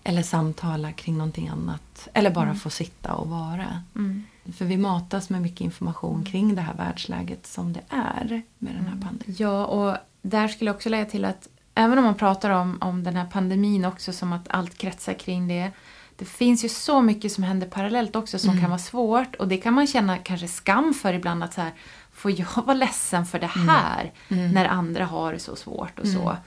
[0.03, 2.07] Eller samtala kring någonting annat.
[2.13, 3.83] Eller bara få sitta och vara.
[3.95, 4.23] Mm.
[4.57, 8.83] För vi matas med mycket information kring det här världsläget som det är med den
[8.85, 9.01] här Mm.
[9.01, 9.35] pandemin.
[9.39, 13.03] Ja, och där skulle jag också lägga till att även om man pratar om, om
[13.03, 15.71] den här pandemin också som att allt kretsar kring det.
[16.15, 19.57] Det finns ju så mycket som händer parallellt också som kan vara svårt och det
[19.57, 21.71] kan man känna kanske skam för ibland att så här,
[22.11, 24.11] får jag vara ledsen för det här
[24.53, 26.37] när andra har det så svårt och så.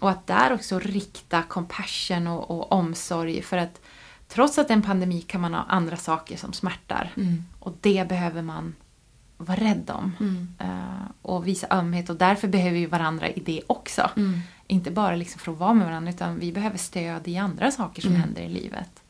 [0.00, 3.80] Och att där också rikta compassion och, och omsorg för att
[4.28, 7.12] trots att det är en pandemi kan man ha andra saker som smärtar.
[7.16, 7.44] Mm.
[7.58, 8.74] Och det behöver man
[9.44, 10.12] vara rädd om.
[10.58, 14.10] Eh, och visa ömhet och därför behöver vi varandra i det också.
[14.16, 14.40] Mm.
[14.66, 18.02] Inte bara liksom för att vara med varandra utan vi behöver stöd i andra saker
[18.02, 19.02] som händer i livet.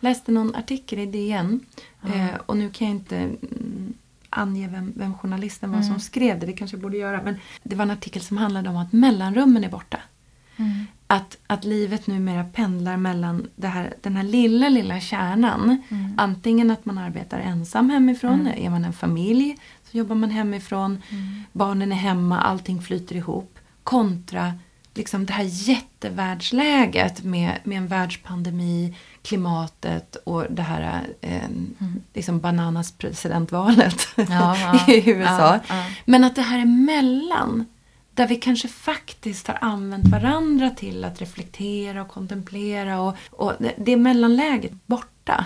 [0.00, 1.60] läste någon artikel i DN
[2.02, 3.94] eh, och nu kan jag inte mm,
[4.30, 7.22] ange vem, vem journalisten var som skrev det, det kanske jag borde göra.
[7.22, 9.98] Men det var en artikel som handlade om att mellanrummen är borta.
[11.12, 15.82] Att, att livet numera pendlar mellan här, den här lilla, lilla kärnan.
[16.16, 19.56] Antingen att man arbetar ensam hemifrån, är man en familj
[19.90, 21.02] så jobbar man hemifrån,
[21.52, 23.58] barnen är hemma, allting flyter ihop.
[23.82, 24.52] Kontra
[24.94, 31.48] liksom det här jättevärldsläget med, med en världspandemi, klimatet och det här eh,
[32.14, 34.24] liksom bananas presidentvalet Ja,
[34.86, 34.92] ja.
[34.92, 35.60] i USA.
[35.68, 35.86] Ja.
[36.04, 37.64] Men att det här emellan,
[38.14, 43.74] där vi kanske faktiskt har använt varandra till att reflektera och kontemplera och, och det,
[43.78, 45.44] det mellanläget borta.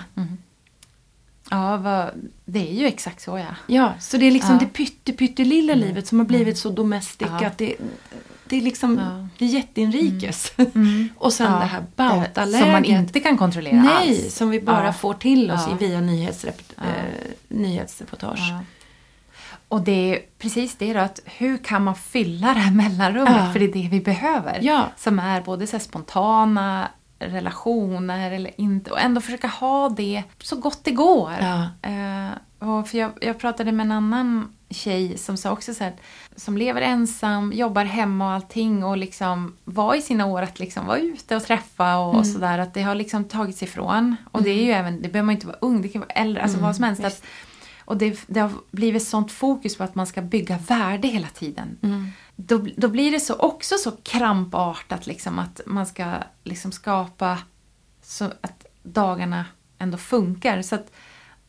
[1.50, 2.10] Ja, vad,
[2.44, 3.44] det är ju exakt så ja.
[3.66, 4.58] Ja, så det är liksom Ja.
[4.60, 7.46] det pytte, pyttelilla livet som har blivit så domestic Ja.
[7.46, 7.74] att det,
[8.48, 9.28] det är liksom, Ja.
[9.38, 10.52] det är jätteinrikes.
[11.16, 12.60] och sen Ja, det här bautaläget.
[12.62, 14.34] Som man inte kan kontrollera Nej, alls.
[14.34, 18.52] som vi bara får till oss via nyhetsrep- eh, nyhetsreportage.
[19.68, 23.36] Och det är precis det då, att hur kan man fylla det här mellanrummet?
[23.46, 23.52] Ja.
[23.52, 24.58] För det är det vi behöver.
[24.62, 24.84] Ja.
[24.96, 26.88] Som är både så spontana
[27.18, 31.32] relationer eller inte och ändå försöka ha det så gott det går.
[31.40, 31.68] Ja.
[31.90, 32.30] Eh,
[32.68, 35.92] och för jag, jag pratade med en annan tjej som sa också så här,
[36.36, 40.86] som lever ensam, jobbar hemma och allting och liksom var i sina år att liksom
[40.86, 42.20] vara ute och träffa och, Mm.
[42.20, 42.58] och sådär.
[42.58, 44.16] Att det har liksom tagits ifrån.
[44.32, 46.42] Och det är ju även, det behöver man inte vara ung, det kan vara äldre,
[46.42, 47.04] alltså Mm, vad som helst.
[47.04, 47.22] Att,
[47.86, 51.78] och det, det har blivit sånt fokus på att man ska bygga värde hela tiden.
[51.82, 52.08] Mm.
[52.36, 56.14] Då, då blir det så också så krampartat liksom att man ska
[56.44, 57.38] liksom skapa
[58.02, 59.44] så att dagarna
[59.78, 60.62] ändå funkar.
[60.62, 60.92] Så att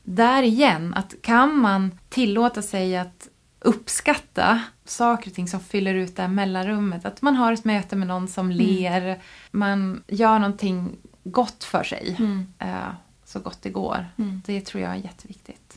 [0.03, 3.27] där igen, att kan man tillåta sig att
[3.59, 7.05] uppskatta saker och ting som fyller ut det här mellanrummet.
[7.05, 9.21] Att man har ett möte med någon som ler,
[9.51, 12.15] man gör någonting gott för sig.
[12.19, 12.53] Mm.
[12.59, 12.91] eh,
[13.25, 14.05] så gott det går.
[14.17, 14.41] Mm.
[14.45, 15.76] Det tror jag är jätteviktigt.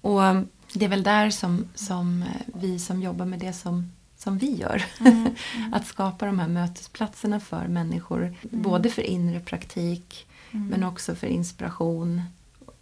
[0.00, 3.92] Och um, det är väl där som, som eh, vi som jobbar med det som,
[4.16, 4.84] som vi gör.
[5.00, 5.34] Mm.
[5.72, 8.34] att skapa de här mötesplatserna för människor.
[8.42, 12.22] Både för inre praktik men också för inspiration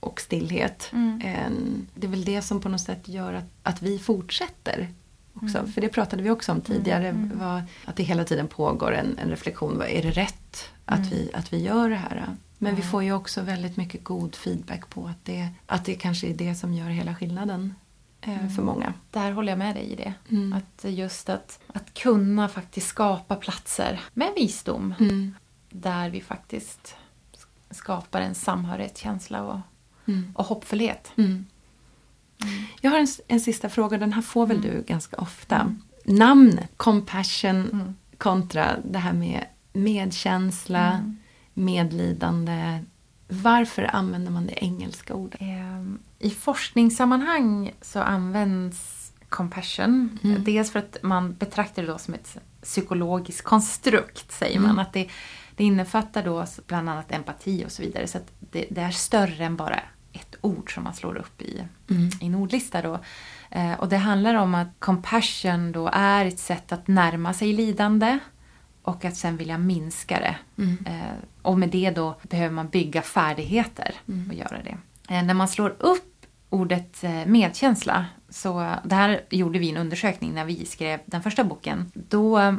[0.00, 0.90] och stillhet.
[0.92, 1.86] Mm.
[1.94, 4.88] Det är väl det som på något sätt gör att, att vi fortsätter.
[5.34, 5.58] Också.
[5.58, 5.72] Mm.
[5.72, 7.30] För det pratade vi också om tidigare.
[7.34, 9.78] Vad, att det hela tiden pågår en, en reflektion.
[9.78, 11.10] Vad, är det rätt att, Mm.
[11.10, 12.36] vi, att vi gör det här?
[12.58, 16.26] Men vi får ju också väldigt mycket god feedback på att det, att det kanske
[16.26, 17.74] är det som gör hela skillnaden
[18.20, 18.92] eh, för många.
[19.10, 20.14] Där håller jag med dig i det.
[20.30, 20.52] Mm.
[20.52, 24.94] Att just att, att kunna faktiskt skapa platser med visdom.
[25.00, 25.34] Mm.
[25.70, 26.96] Där vi faktiskt
[27.70, 29.58] skapar en samhörighetskänsla och,
[30.08, 30.32] Mm.
[30.36, 31.12] och hoppfullhet.
[31.16, 31.46] Mm.
[32.80, 35.56] Jag har en, en sista fråga, den här får väl du ganska ofta.
[35.60, 35.82] Mm.
[36.04, 37.96] Namn, compassion Mm.
[38.18, 39.44] kontra det här med
[39.82, 41.16] medkänsla, Mm.
[41.54, 42.84] medlidande.
[43.28, 45.40] Varför använder man det engelska ordet?
[45.40, 50.18] Ehm, I forskningssammanhang så används compassion.
[50.24, 50.44] Mm.
[50.44, 54.68] Dels för att man betraktar det då som ett psykologiskt konstrukt, säger Mm.
[54.68, 54.78] man.
[54.78, 55.08] Att det,
[55.56, 58.06] det innefattar då bland annat empati och så vidare.
[58.06, 59.80] Så det, det är större än bara
[60.12, 62.08] ett ord som man slår upp i, Mm.
[62.20, 62.82] i en ordlista.
[62.82, 62.98] Då.
[63.50, 68.18] Eh, och det handlar om att compassion då är ett sätt att närma sig lidande
[68.86, 70.62] och att sen vilja minska det.
[70.62, 70.76] Mm.
[70.86, 74.28] Eh, och med det då behöver man bygga färdigheter Mm.
[74.28, 74.78] och göra det.
[75.14, 80.34] Eh, när man slår upp ordet eh, medkänsla, så det här gjorde vi en undersökning
[80.34, 81.90] när vi skrev den första boken.
[81.94, 82.56] Då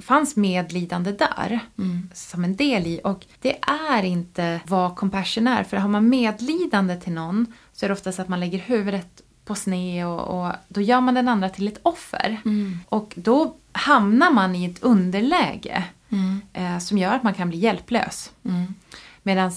[0.00, 2.10] fanns medlidande där Mm.
[2.14, 3.58] som en del i och det
[3.90, 5.64] är inte vad compassion är.
[5.64, 9.54] För har man medlidande till någon så är det oftast att man lägger huvudet på
[9.54, 12.40] sned och, och då gör man den andra till ett offer.
[12.44, 12.78] Mm.
[12.88, 16.40] Och då hamnar man i ett underläge Mm.
[16.52, 18.32] eh, som gör att man kan bli hjälplös.
[18.44, 18.74] Mm.
[19.22, 19.52] Medan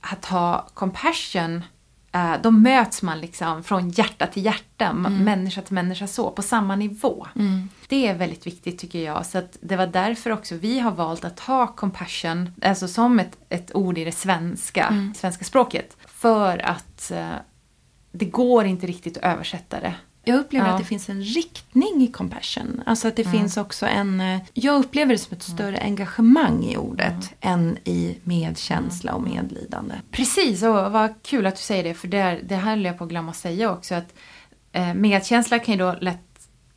[0.00, 1.62] att ha compassion,
[2.12, 6.42] eh, då möts man liksom från hjärta till hjärta, m- människa till människa så, på
[6.42, 7.26] samma nivå.
[7.36, 7.68] Mm.
[7.88, 9.26] Det är väldigt viktigt tycker jag.
[9.26, 13.36] Så att det var därför också vi har valt att ha compassion, alltså som ett,
[13.48, 15.96] ett ord i det svenska, svenska språket.
[16.06, 17.28] För att eh,
[18.12, 19.94] det går inte riktigt att översätta det.
[20.24, 20.72] Jag upplever Ja.
[20.72, 22.82] att det finns en riktning i compassion.
[22.86, 23.38] Alltså att det Mm.
[23.38, 24.20] finns också en...
[24.20, 27.58] eh, Jag upplever det som ett större engagemang i ordet Mm.
[27.60, 29.94] än i medkänsla och medlidande.
[30.10, 33.04] Precis, och vad kul att du säger det, för det, det här höll jag på
[33.04, 33.94] att glömma säga också.
[33.94, 34.14] Att
[34.72, 36.18] eh, medkänsla kan ju då lätt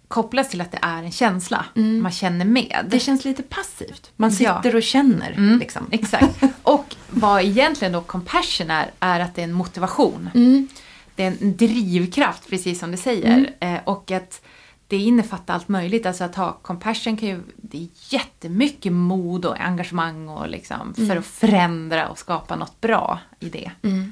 [0.08, 1.66] kopplas till att det är en känsla.
[2.02, 2.86] Man känner med.
[2.90, 4.12] Det känns lite passivt.
[4.16, 4.62] Man Ja.
[4.64, 5.32] sitter och känner.
[5.32, 5.88] Mm, Liksom.
[5.92, 6.44] Exakt.
[6.64, 10.30] Och vad egentligen då compassion är, är att det är en motivation.
[10.36, 10.68] Mm.
[11.16, 13.54] Det är en drivkraft, precis som du säger.
[13.60, 14.42] Eh, och att
[14.88, 16.06] det innefattar allt möjligt.
[16.06, 21.16] Alltså att ha compassion kan ju, det är jättemycket mod och engagemang och liksom för
[21.16, 23.72] att förändra och skapa något bra i det.
[23.84, 24.12] Mm.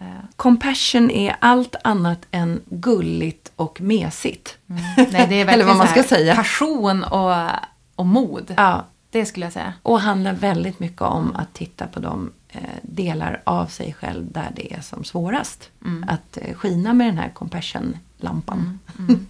[0.00, 4.58] Eh, Compassion är allt annat än gulligt och mesigt.
[4.66, 6.34] Nej, det är verkligen Eller vad man ska säga.
[6.36, 7.34] passion och,
[7.94, 8.54] och mod.
[8.56, 9.72] Ja, Det skulle jag säga.
[9.82, 12.32] och handlar väldigt mycket om att titta på de
[12.82, 15.70] delar av sig själv där det är som svårast.
[16.08, 18.78] Att eh, skina med den här compassion-lampan.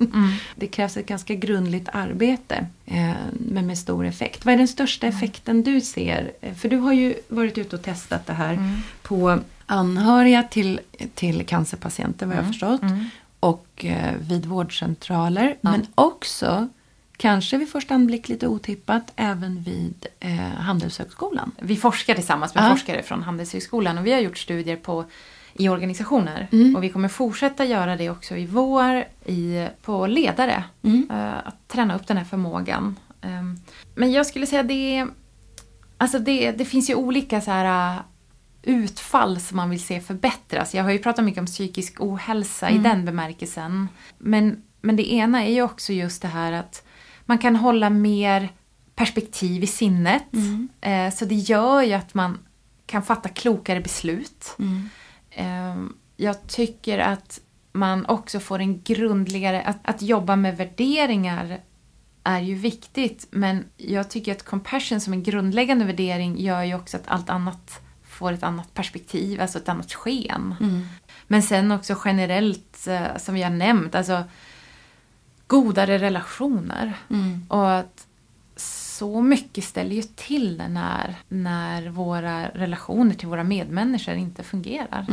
[0.56, 4.44] det krävs ett ganska grundligt arbete, eh, men med stor effekt.
[4.44, 6.32] Vad är den största effekten du ser?
[6.40, 10.80] Eh, För du har ju varit ute och testat det här på anhöriga till,
[11.14, 12.80] till cancerpatienter, vad jag har förstått.
[13.40, 16.68] Och eh, vid vårdcentraler, men också
[17.18, 21.52] Kanske vid första anblick lite otippat även vid eh, Handelshögskolan.
[21.60, 22.70] Vi forskar tillsammans med Ja.
[22.70, 25.04] forskare från Handelshögskolan och vi har gjort studier på,
[25.54, 26.48] i organisationer.
[26.52, 26.76] Mm.
[26.76, 30.64] Och vi kommer fortsätta göra det också i vår i, på ledare.
[30.82, 31.10] Mm.
[31.10, 32.96] Eh, att träna upp den här förmågan.
[33.20, 33.60] Ehm,
[33.94, 35.06] men jag skulle säga det,
[35.98, 38.00] alltså det, det finns ju olika så här uh,
[38.62, 40.74] utfall som man vill se förbättras.
[40.74, 43.88] Jag har ju pratat mycket om psykisk ohälsa i den bemärkelsen.
[44.18, 46.84] Men, men det ena är ju också just det här att
[47.28, 48.48] man kan hålla mer
[48.94, 50.24] perspektiv i sinnet.
[50.80, 52.38] Eh, så det gör ju att man
[52.86, 54.56] kan fatta klokare beslut.
[55.30, 55.76] Eh,
[56.16, 57.40] jag tycker att
[57.72, 59.62] man också får en grundligare...
[59.62, 61.60] Att, att jobba med värderingar
[62.24, 66.96] är ju viktigt men jag tycker att compassion som en grundläggande värdering gör ju också
[66.96, 70.54] att allt annat får ett annat perspektiv, alltså ett annat sken.
[71.26, 74.24] Men sen också generellt, eh, som vi har nämnt, alltså
[75.48, 76.94] godare relationer.
[77.48, 78.06] Och att
[78.56, 85.06] så mycket ställer ju till det när, när våra relationer till våra medmänniskor inte fungerar.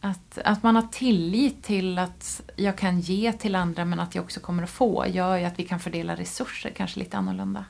[0.00, 4.24] Att, att man har tillit till att jag kan ge till andra men att jag
[4.24, 7.64] också kommer att få gör ju att vi kan fördela resurser kanske lite annorlunda.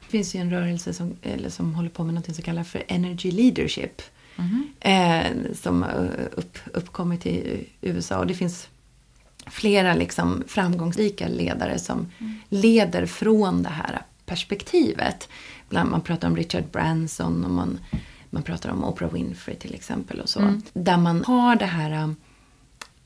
[0.00, 2.82] Det finns ju en rörelse som, eller som håller på med något som kallas för
[2.88, 4.02] energy leadership.
[4.80, 8.18] Eh, som har upp, uppkommit i USA.
[8.18, 8.68] Och det finns
[9.46, 12.12] flera liksom framgångsrika ledare som
[12.48, 15.28] leder från det här perspektivet.
[15.68, 17.78] Bland, man pratar om Richard Branson och man,
[18.30, 20.20] man pratar om Oprah Winfrey till exempel.
[20.20, 20.60] och så.
[20.72, 22.14] Där man har det här,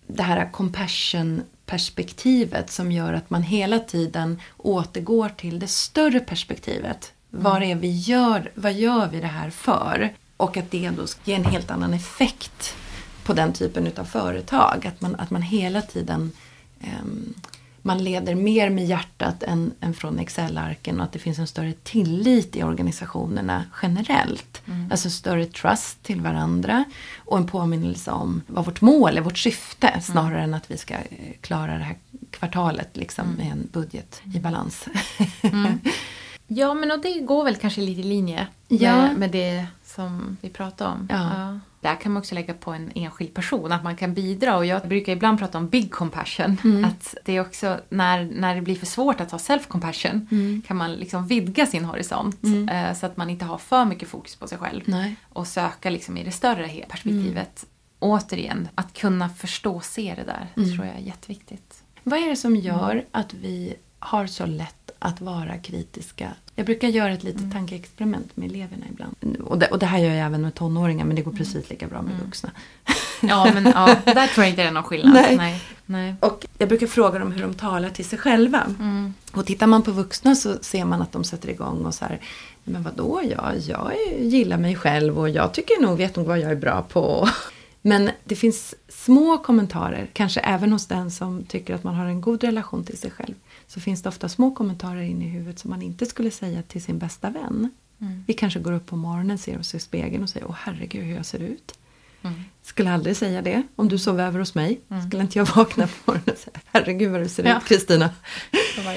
[0.06, 7.12] det här compassion-perspektivet som gör att man hela tiden återgår till det större perspektivet.
[7.30, 10.14] Vad är vi gör, vad gör vi det här för?
[10.36, 12.76] Och att det då ska ge en helt annan effekt
[13.30, 14.86] på den typen utav företag.
[14.86, 16.32] Att man, att man hela tiden
[16.80, 17.34] ehm,
[17.82, 21.72] man leder mer med hjärtat än, än från Excel-arken och att det finns en större
[21.72, 24.62] tillit i organisationerna generellt.
[24.90, 26.84] Alltså större trust till varandra
[27.18, 30.94] och en påminnelse om vad vårt mål är, vårt syfte snarare än att vi ska
[30.94, 31.00] eh,
[31.40, 31.96] klara det här
[32.30, 34.88] kvartalet liksom, med en budget i balans.
[36.52, 38.96] Ja, men och det går väl kanske lite i linje Ja.
[38.96, 41.08] med, med det som vi pratade om.
[41.10, 41.58] Ja.
[41.80, 44.56] Där kan man också lägga på en enskild person, att man kan bidra.
[44.56, 46.56] Och jag brukar ibland prata om big compassion.
[46.64, 46.84] Mm.
[46.84, 50.62] Att det är också när, när det blir för svårt att ha self compassion Mm.
[50.66, 52.38] kan man liksom vidga sin horisont.
[52.70, 54.82] Eh, så att man inte har för mycket fokus på sig själv.
[54.84, 55.16] Nej.
[55.28, 57.66] Och söka liksom i det större perspektivet.
[57.98, 61.82] Återigen, att kunna förstå och se det där, det tror jag är jätteviktigt.
[62.02, 66.28] Vad är det som gör att vi har så lätt att vara kritiska?
[66.54, 69.16] Jag brukar göra ett litet tankeexperiment med eleverna ibland.
[69.40, 71.86] Och det, och det här gör jag även med tonåringar men det går precis lika
[71.86, 72.50] bra med vuxna.
[73.20, 75.14] Ja, men ja, där tror jag inte det är någon skillnad.
[75.14, 75.36] Nej.
[75.36, 75.62] Nej.
[75.86, 76.14] Nej.
[76.20, 78.66] Och jag brukar fråga dem hur de talar till sig själva.
[79.32, 82.20] Och tittar man på vuxna så ser man att de sätter igång och så här,
[82.64, 86.50] men vadå, jag, jag gillar mig själv och jag tycker nog, vet nog vad jag
[86.50, 87.28] är bra på.
[87.82, 92.20] Men det finns små kommentarer, kanske även hos den som tycker att man har en
[92.20, 93.34] god relation till sig själv.
[93.70, 96.82] Så finns det ofta små kommentarer in i huvudet som man inte skulle säga till
[96.82, 97.70] sin bästa vän.
[98.26, 101.14] Vi kanske går upp på morgonen, ser oss i spegeln och säger åh herregud hur
[101.14, 101.74] jag ser ut.
[102.62, 104.80] Skulle aldrig säga det om du sov över hos mig.
[105.08, 107.56] Skulle inte jag vakna på morgonen och säga herregud vad du ser Ja.
[107.58, 108.10] ut Kristina.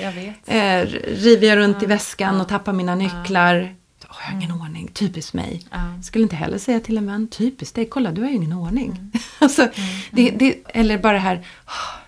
[0.02, 0.36] Jag vet.
[0.46, 3.76] Eh, river jag runt i väskan och tappar mina nycklar.
[4.10, 5.62] Åh, jag har ingen ordning, typiskt mig.
[5.72, 6.02] Ja.
[6.04, 9.12] Skulle inte heller säga till en vän, typiskt dig, kolla du har ju ingen ordning.
[9.40, 9.70] alltså,
[10.12, 11.46] Det, det, eller bara det här,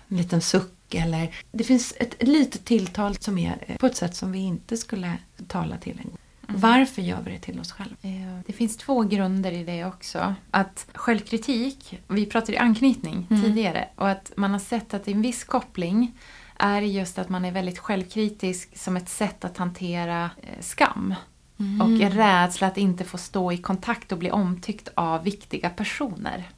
[0.08, 3.96] en liten suck eller det finns ett, ett litet tilltal som är eh, på ett
[3.96, 5.12] sätt som vi inte skulle
[5.48, 6.18] tala till en gång.
[6.48, 7.96] Varför gör vi det till oss själva?
[8.02, 10.34] Eh, Det finns två grunder i det också.
[10.50, 15.44] Att självkritik, vi pratade i anknytning tidigare, och att man har sett att en viss
[15.44, 16.12] koppling
[16.58, 21.14] är just att man är väldigt självkritisk som ett sätt att hantera eh, skam.
[21.82, 26.48] Och en rädsla att inte få stå i kontakt och bli omtyckt av viktiga personer.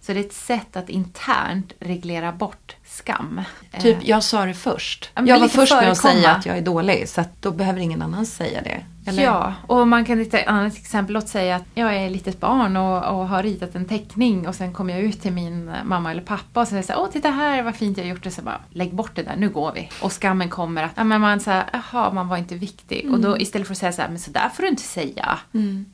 [0.00, 3.40] Så det är ett sätt att internt reglera bort skam.
[3.80, 5.10] Typ, Eh, jag sa det först.
[5.14, 8.02] Ja, jag var först med att säga att jag är dålig, så då behöver ingen
[8.02, 8.84] annan säga det.
[9.06, 9.22] Eller?
[9.22, 11.14] Ja, och man kan ta ett annat exempel.
[11.14, 14.54] Låt säga att jag är ett litet barn och, och har ritat en teckning och
[14.54, 17.30] sen kommer jag ut till min mamma eller pappa och säger så här, åh titta
[17.30, 18.30] här vad fint jag har gjort det.
[18.30, 19.88] Så bara, lägg bort det där, nu går vi.
[20.02, 23.10] Och skammen kommer att, ja men man säger, jaha man var inte viktig.
[23.12, 25.38] Och då istället för att säga så här, men så där får du inte säga.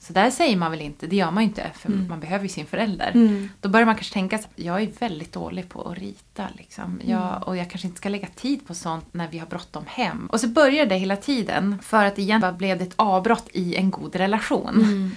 [0.00, 2.48] Så där säger man väl inte, det gör man ju inte för man behöver ju
[2.48, 3.12] sin förälder.
[3.60, 7.00] Då börjar man kanske tänka, här, jag är väldigt dålig på att rita liksom.
[7.04, 10.26] Jag, och jag kanske inte ska lägga tid på sånt när vi har bråttom hem.
[10.32, 13.90] Och så börjar det hela tiden för att bara blev det ett avbrott i en
[13.90, 15.10] god relation.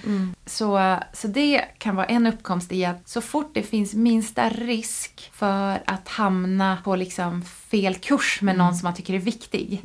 [0.46, 5.30] Så, så det kan vara en uppkomst i att så fort det finns minsta risk
[5.32, 9.80] för att hamna på liksom fel kurs med någon som man tycker är viktig.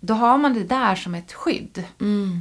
[0.00, 1.84] Då har man det där som ett skydd.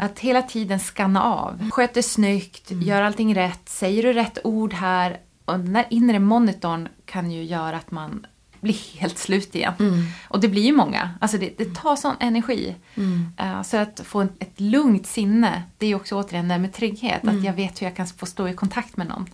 [0.01, 1.69] Att hela tiden skanna av.
[1.69, 5.19] Sköter snyggt, gör allting rätt, säger du rätt ord här.
[5.45, 8.25] Och den där inre monitorn kan ju göra att man
[8.67, 9.73] blir helt slut igen.
[10.27, 11.09] Och det blir ju många.
[11.21, 12.75] Alltså det, det tar sån energi.
[13.37, 16.61] Eh, så att få ett, ett lugnt sinne, det är ju också återigen det här
[16.61, 17.27] med trygghet.
[17.27, 19.29] Att jag vet hur jag kan få stå i kontakt med någon.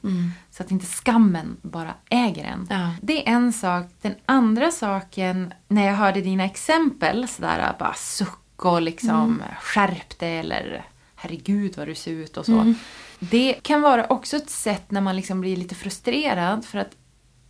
[0.52, 2.68] Så att inte skammen bara äger en.
[2.70, 2.92] Ja.
[3.02, 3.86] Det är en sak.
[4.02, 10.38] Den andra saken, när jag hörde dina exempel, sådär bara suck och liksom skärp dig
[10.38, 12.74] eller herregud vad du ser ut och så.
[13.20, 16.92] Det kan vara också ett sätt när man liksom blir lite frustrerad för att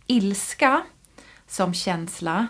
[0.06, 0.82] ilska
[1.54, 2.46] som känsla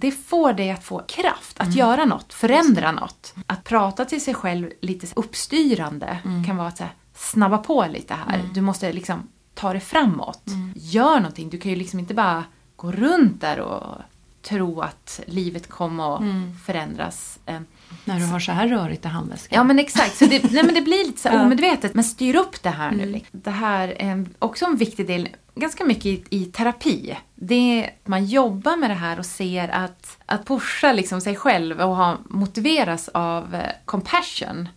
[0.00, 3.34] det får dig att få kraft att göra något, förändra något.
[3.46, 8.50] Att prata till sig själv lite uppstyrande kan vara att här, snabba på lite här.
[8.54, 10.42] Du måste liksom ta det framåt.
[10.74, 11.50] Gör någonting.
[11.50, 12.44] Du kan ju liksom inte bara
[12.76, 14.02] gå runt där och
[14.48, 16.22] tro att livet kommer att
[16.66, 17.38] förändras.
[17.46, 17.60] Eh,
[18.04, 19.56] När du har så här rörigt i handväskan.
[19.56, 21.94] Ja men exakt, så det, nej, men det blir lite så här omedvetet.
[21.94, 23.06] Men styr upp det här nu.
[23.06, 23.40] liksom.
[23.42, 27.16] Det här är också en viktig del, ganska mycket i, i terapi.
[27.34, 31.36] Det är att man jobbar med det här och ser att, att pusha liksom sig
[31.36, 34.68] själv och ha, motiveras av eh, compassion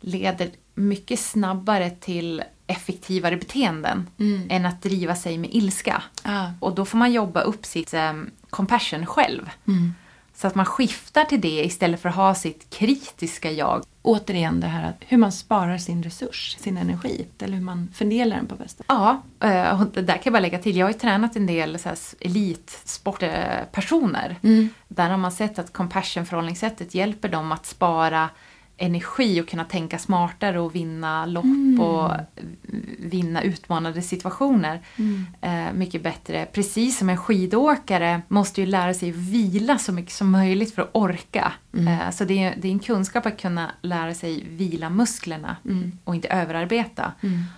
[0.00, 4.06] leder mycket snabbare till effektivare beteenden
[4.48, 6.02] än att driva sig med ilska.
[6.24, 6.52] Ja.
[6.60, 8.12] Och då får man jobba upp sitt eh,
[8.50, 9.50] compassion själv.
[10.34, 13.84] Så att man skiftar till det istället för att ha sitt kritiska jag.
[14.02, 17.26] Återigen det här att hur man sparar sin resurs, sin energi.
[17.38, 20.40] Eller hur man fördelar den på bästa Ja, eh, och det där kan jag bara
[20.40, 20.76] lägga till.
[20.76, 24.36] Jag har ju tränat en del så här elitsportpersoner.
[24.88, 28.28] Där har man sett att compassion-förhållningssättet hjälper dem att spara
[28.80, 32.10] energi och kunna tänka smartare och vinna lopp och
[32.98, 34.80] vinna utmanande situationer
[35.40, 36.46] eh, mycket bättre.
[36.52, 40.90] Precis som en skidåkare måste ju lära sig vila så mycket som möjligt för att
[40.92, 41.52] orka.
[41.72, 45.56] Eh, så det är, det är en kunskap att kunna lära sig vila musklerna
[46.04, 47.12] och inte överarbeta.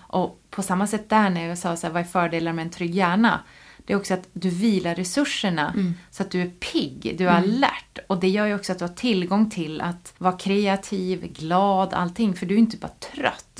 [0.07, 2.69] Och på samma sätt där när jag sa så här, vad är fördelar med en
[2.69, 3.39] trygg hjärna?
[3.85, 5.75] Det är också att du vilar resurserna
[6.11, 7.99] så att du är pigg, du är alert.
[8.07, 12.35] Och det gör ju också att du har tillgång till att vara kreativ, glad, allting.
[12.35, 13.59] För du är inte bara trött.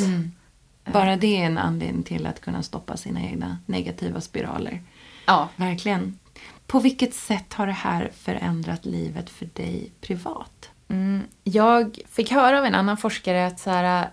[0.86, 4.82] Bara det är en anledning till att kunna stoppa sina egna negativa spiraler.
[5.26, 5.50] Ja.
[5.56, 6.20] Verkligen.
[6.68, 10.70] På vilket sätt har det här förändrat livet för dig privat?
[10.88, 11.22] Mm.
[11.44, 14.10] Jag fick höra av en annan forskare att så här,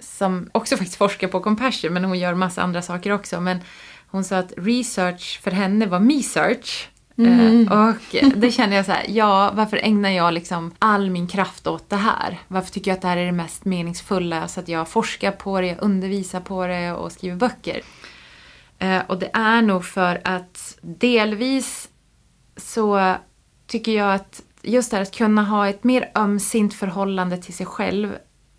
[0.00, 3.40] som också faktiskt forskar på compassion, men hon gör massa andra saker också.
[3.40, 3.58] Men
[4.10, 6.88] hon sa att research för henne var me-search.
[7.16, 11.66] Eh, och det kände jag så här, ja varför ägnar jag liksom all min kraft
[11.66, 12.38] åt det här?
[12.48, 14.48] Varför tycker jag att det här är det mest meningsfulla?
[14.48, 17.80] Så att jag forskar på det, jag undervisar på det och skriver böcker.
[18.78, 21.88] Eh, och det är nog för att delvis
[22.56, 23.14] så
[23.66, 27.66] tycker jag att just det här att kunna ha ett mer ömsint förhållande till sig
[27.66, 28.16] själv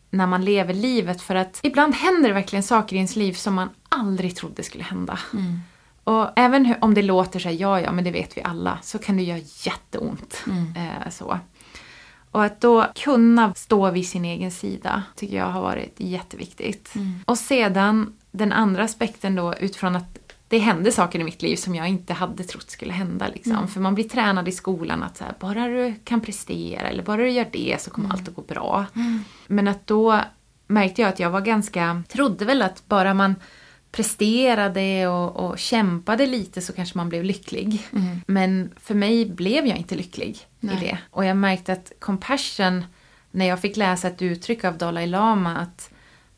[0.10, 1.22] när man lever livet.
[1.22, 4.84] För att ibland händer det verkligen saker i ens liv som man aldrig trodde skulle
[4.84, 5.20] hända.
[6.04, 8.98] Och även om det låter så här, ja ja men det vet vi alla, så
[9.00, 10.44] kan det göra jätteont.
[10.76, 11.40] Eh, så.
[12.32, 16.94] Och att då kunna stå vid sin egen sida tycker jag har varit jätteviktigt.
[17.26, 20.18] Och sedan den andra aspekten då utifrån att
[20.48, 23.28] det hände saker i mitt liv som jag inte hade trott skulle hända.
[23.28, 23.68] Liksom.
[23.68, 27.18] För man blir tränad i skolan att så här, bara du kan prestera eller bara
[27.18, 28.86] du gör det så kommer allt att gå bra.
[29.48, 30.20] Men att då
[30.68, 33.36] märkte jag att jag var ganska, trodde väl att bara man
[33.92, 37.88] presterade och, och kämpade lite så kanske man blev lycklig.
[38.28, 40.76] Men för mig blev jag inte lycklig Nej.
[40.76, 40.98] i det.
[41.10, 42.84] Och jag märkte att compassion,
[43.32, 45.90] när jag fick läsa ett uttryck av Dalai Lama att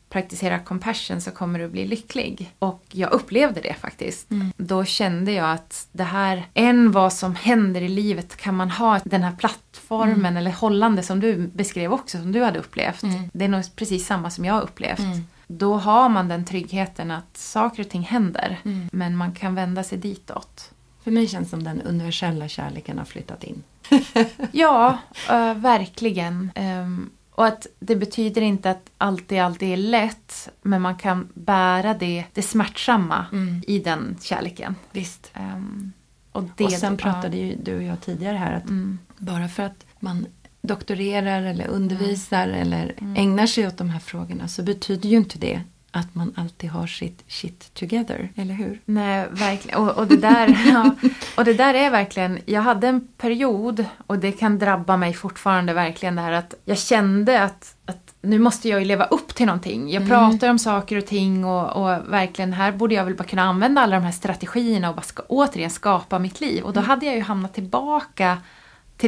[0.08, 2.54] praktisera compassion så kommer du bli lycklig.
[2.58, 4.26] Och jag upplevde det faktiskt.
[4.56, 9.00] Då kände jag att det här, än vad som händer i livet kan man ha
[9.04, 13.02] den här plattformen eller hållande som du beskrev också, som du hade upplevt.
[13.32, 15.00] Det är nog precis samma som jag har upplevt.
[15.46, 18.60] Då har man den tryggheten att saker och ting händer.
[18.64, 18.88] Mm.
[18.92, 20.70] Men man kan vända sig ditåt.
[21.04, 23.62] För mig känns det som den universella kärleken har flyttat in.
[24.52, 24.98] Ja,
[25.30, 26.50] uh, verkligen.
[26.56, 31.94] Um, och att det betyder inte att allt alltid är lätt, men man kan bära
[31.94, 33.62] det, det smärtsamma Mm.
[33.66, 34.74] i den kärleken.
[34.92, 35.32] Visst.
[35.36, 35.92] Um,
[36.32, 38.98] och, det, och sen pratade ju du och jag tidigare här att Mm.
[39.18, 40.26] bara för att man
[40.66, 45.60] doktorerar eller undervisar eller ägnar sig åt de här frågorna så betyder ju inte det
[45.90, 48.80] att man alltid har sitt shit together, eller hur?
[48.84, 49.78] Nej, verkligen.
[49.78, 50.94] Och, och, det där, ja,
[51.36, 52.38] och det där är verkligen...
[52.44, 56.78] Jag hade en period, och det kan drabba mig fortfarande verkligen, det här att jag
[56.78, 59.90] kände att, att nu måste jag ju leva upp till någonting.
[59.90, 63.42] Jag pratar om saker och ting och, och verkligen här borde jag väl bara kunna
[63.42, 66.64] använda alla de här strategierna och bara ska, återigen skapa mitt liv.
[66.64, 68.38] Och då hade jag ju hamnat tillbaka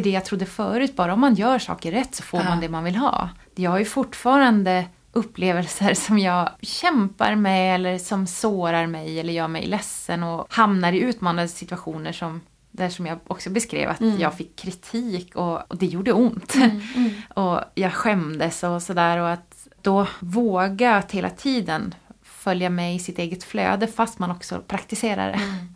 [0.03, 0.97] till det jag trodde förut.
[0.97, 2.49] Bara om man gör saker rätt så får Ja.
[2.49, 3.29] man det man vill ha.
[3.55, 9.49] Jag har ju fortfarande upplevelser som jag kämpar med eller som sårar mig eller gör
[9.49, 12.41] mig ledsen och hamnar i utmanande situationer som
[12.71, 16.55] där som jag också beskrev att jag fick kritik och, och det gjorde ont.
[17.35, 22.99] och jag skämdes och sådär och att då våga att hela tiden följa med i
[22.99, 25.41] sitt eget flöde fast man också praktiserar det.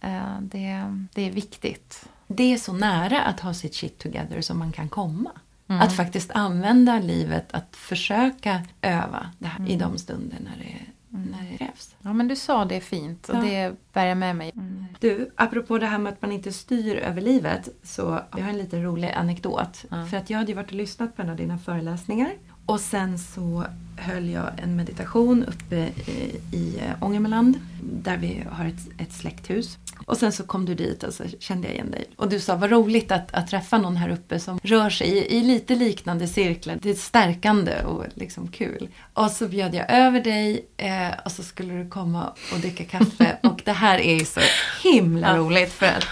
[0.00, 0.82] Eh, det,
[1.14, 2.04] det är viktigt.
[2.28, 5.30] Det är så nära att ha sitt shit together som man kan komma.
[5.66, 10.74] Att faktiskt använda livet att försöka öva det här i de stunder när det,
[11.08, 11.94] när det krävs.
[12.02, 13.40] Ja men du sa det fint och Ja.
[13.40, 14.52] det bär jag med mig.
[15.00, 18.58] Du, apropå det här med att man inte styr över livet så jag har en
[18.58, 19.84] liten rolig anekdot.
[20.10, 22.30] För att jag hade ju varit och lyssnat på en av dina föreläsningar
[22.68, 23.64] och sen så
[23.96, 29.78] höll jag en meditation uppe i, i eh, Ångermanland där vi har ett, ett släkthus.
[30.06, 32.04] Och sen så kom du dit och så kände jag igen dig.
[32.16, 35.36] Och du sa vad roligt att, att träffa någon här uppe som rör sig i,
[35.36, 36.78] i lite liknande cirklar.
[36.82, 38.88] Det är stärkande och liksom kul.
[39.14, 43.36] Och så bjöd jag över dig eh, och så skulle du komma och dricka kaffe.
[43.42, 44.40] och det här är ju så
[44.82, 46.04] himla roligt för att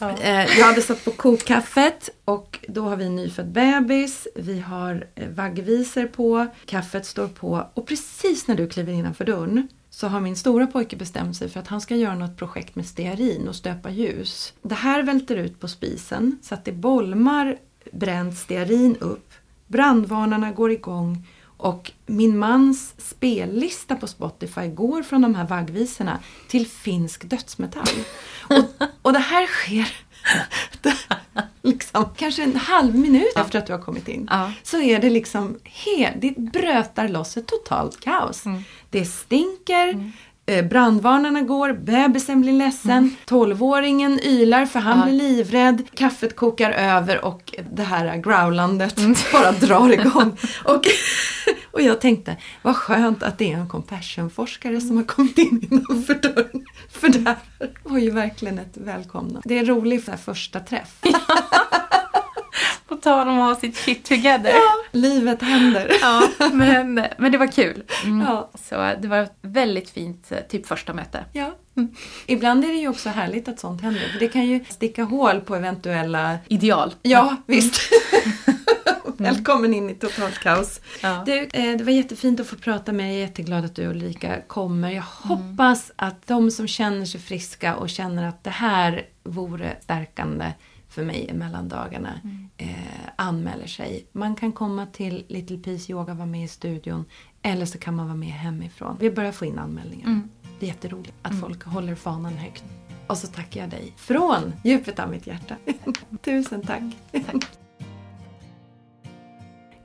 [0.00, 0.16] Ja.
[0.18, 5.06] Eh, jag hade satt på kokkaffet och då har vi en nyfödd bebis, vi har
[5.14, 10.20] eh, vaggvisor på, kaffet står på och precis när du kliver innanför dörren så har
[10.20, 13.56] min stora pojke bestämt sig för att han ska göra något projekt med stearin och
[13.56, 14.52] stöpa ljus.
[14.62, 17.56] Det här välter ut på spisen så att det bolmar
[17.92, 19.32] bränt stearin upp.
[19.66, 26.66] Brandvarnarna går igång och min mans spellista på Spotify går från de här vaggvisorna till
[26.66, 28.04] finsk dödsmetall.
[28.50, 29.92] Och, och det här sker
[31.62, 34.28] liksom, kanske en halv minut efter att du har kommit in.
[34.30, 34.52] Ja.
[34.62, 38.44] Så är det liksom, he, det brötar loss ett totalt kaos.
[38.90, 40.12] Det stinker,
[40.46, 45.04] eh, brandvarnarna går, bebisen blir ledsen, tolvåringen ylar för han Ja.
[45.04, 48.96] blir livrädd, kaffet kokar över och det här growlandet
[49.32, 50.36] bara drar igång.
[50.64, 50.82] Och,
[51.72, 56.14] och jag tänkte, vad skönt att det är en compassionforskare som har kommit in innanför
[56.14, 56.64] dörren.
[56.90, 57.36] För det här
[57.82, 59.40] var ju verkligen ett välkomna.
[59.44, 60.96] Det är roligt för första träff.
[62.88, 64.52] På tal om att ha sitt shit together.
[64.92, 65.92] Livet händer.
[66.00, 67.82] Ja, men, men det var kul.
[68.04, 68.20] Mm.
[68.20, 68.50] Ja.
[68.68, 71.24] Så det var ett väldigt fint eh, typ första möte.
[71.32, 71.56] Ja.
[72.26, 74.08] Ibland är det ju också härligt att sånt händer.
[74.12, 76.38] För det kan ju sticka hål på eventuella...
[76.48, 76.94] Ideal.
[77.02, 77.80] Ja, visst.
[79.20, 80.80] Välkommen in i totalt kaos.
[81.02, 81.22] Ja.
[81.26, 83.12] Du, eh, det var jättefint att få prata med dig.
[83.12, 84.90] Jag är jätteglad att du och Ulrika kommer.
[84.90, 90.52] Jag hoppas att de som känner sig friska och känner att det här vore stärkande
[90.88, 92.20] för mig i mellandagarna
[92.56, 92.68] eh,
[93.16, 94.06] anmäler sig.
[94.12, 97.04] Man kan komma till Little Peace Yoga, vara med i studion
[97.42, 98.96] eller så kan man vara med hemifrån.
[99.00, 100.20] Vi börjar få in anmälningar.
[100.60, 102.64] Det är jätteroligt att folk håller fanan högt.
[103.06, 105.56] Och så tackar jag dig från djupet av mitt hjärta.
[106.22, 106.82] Tusen tack.
[107.26, 107.59] Tack.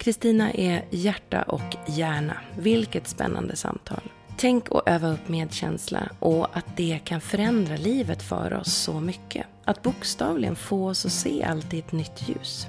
[0.06, 2.38] Kristina är hjärta och hjärna.
[2.58, 4.02] Vilket spännande samtal.
[4.38, 9.48] Tänk att öva upp medkänsla och att det kan förändra livet för oss så mycket.
[9.64, 12.68] Att bokstavligen få oss att se allt i ett nytt ljus.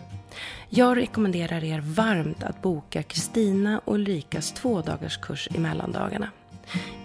[0.69, 6.31] Jag rekommenderar er varmt att boka Kristina och Ulrikas två dagars kurs i mellandagarna.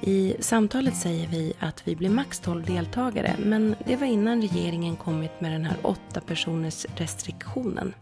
[0.01, 4.95] I samtalet säger vi att vi blir max 12 deltagare men det var innan regeringen
[4.95, 7.93] kommit med den här åtta personers restriktionen.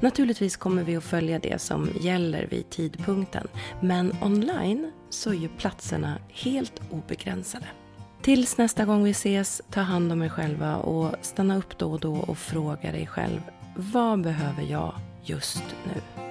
[0.00, 3.48] Naturligtvis kommer vi att följa det som gäller vid tidpunkten
[3.80, 7.66] men online så är ju platserna helt obegränsade.
[8.22, 12.00] Tills nästa gång vi ses, ta hand om er själva och stanna upp då och
[12.00, 13.40] då och fråga dig själv
[13.80, 14.94] vad behöver jag
[15.24, 16.27] just nu?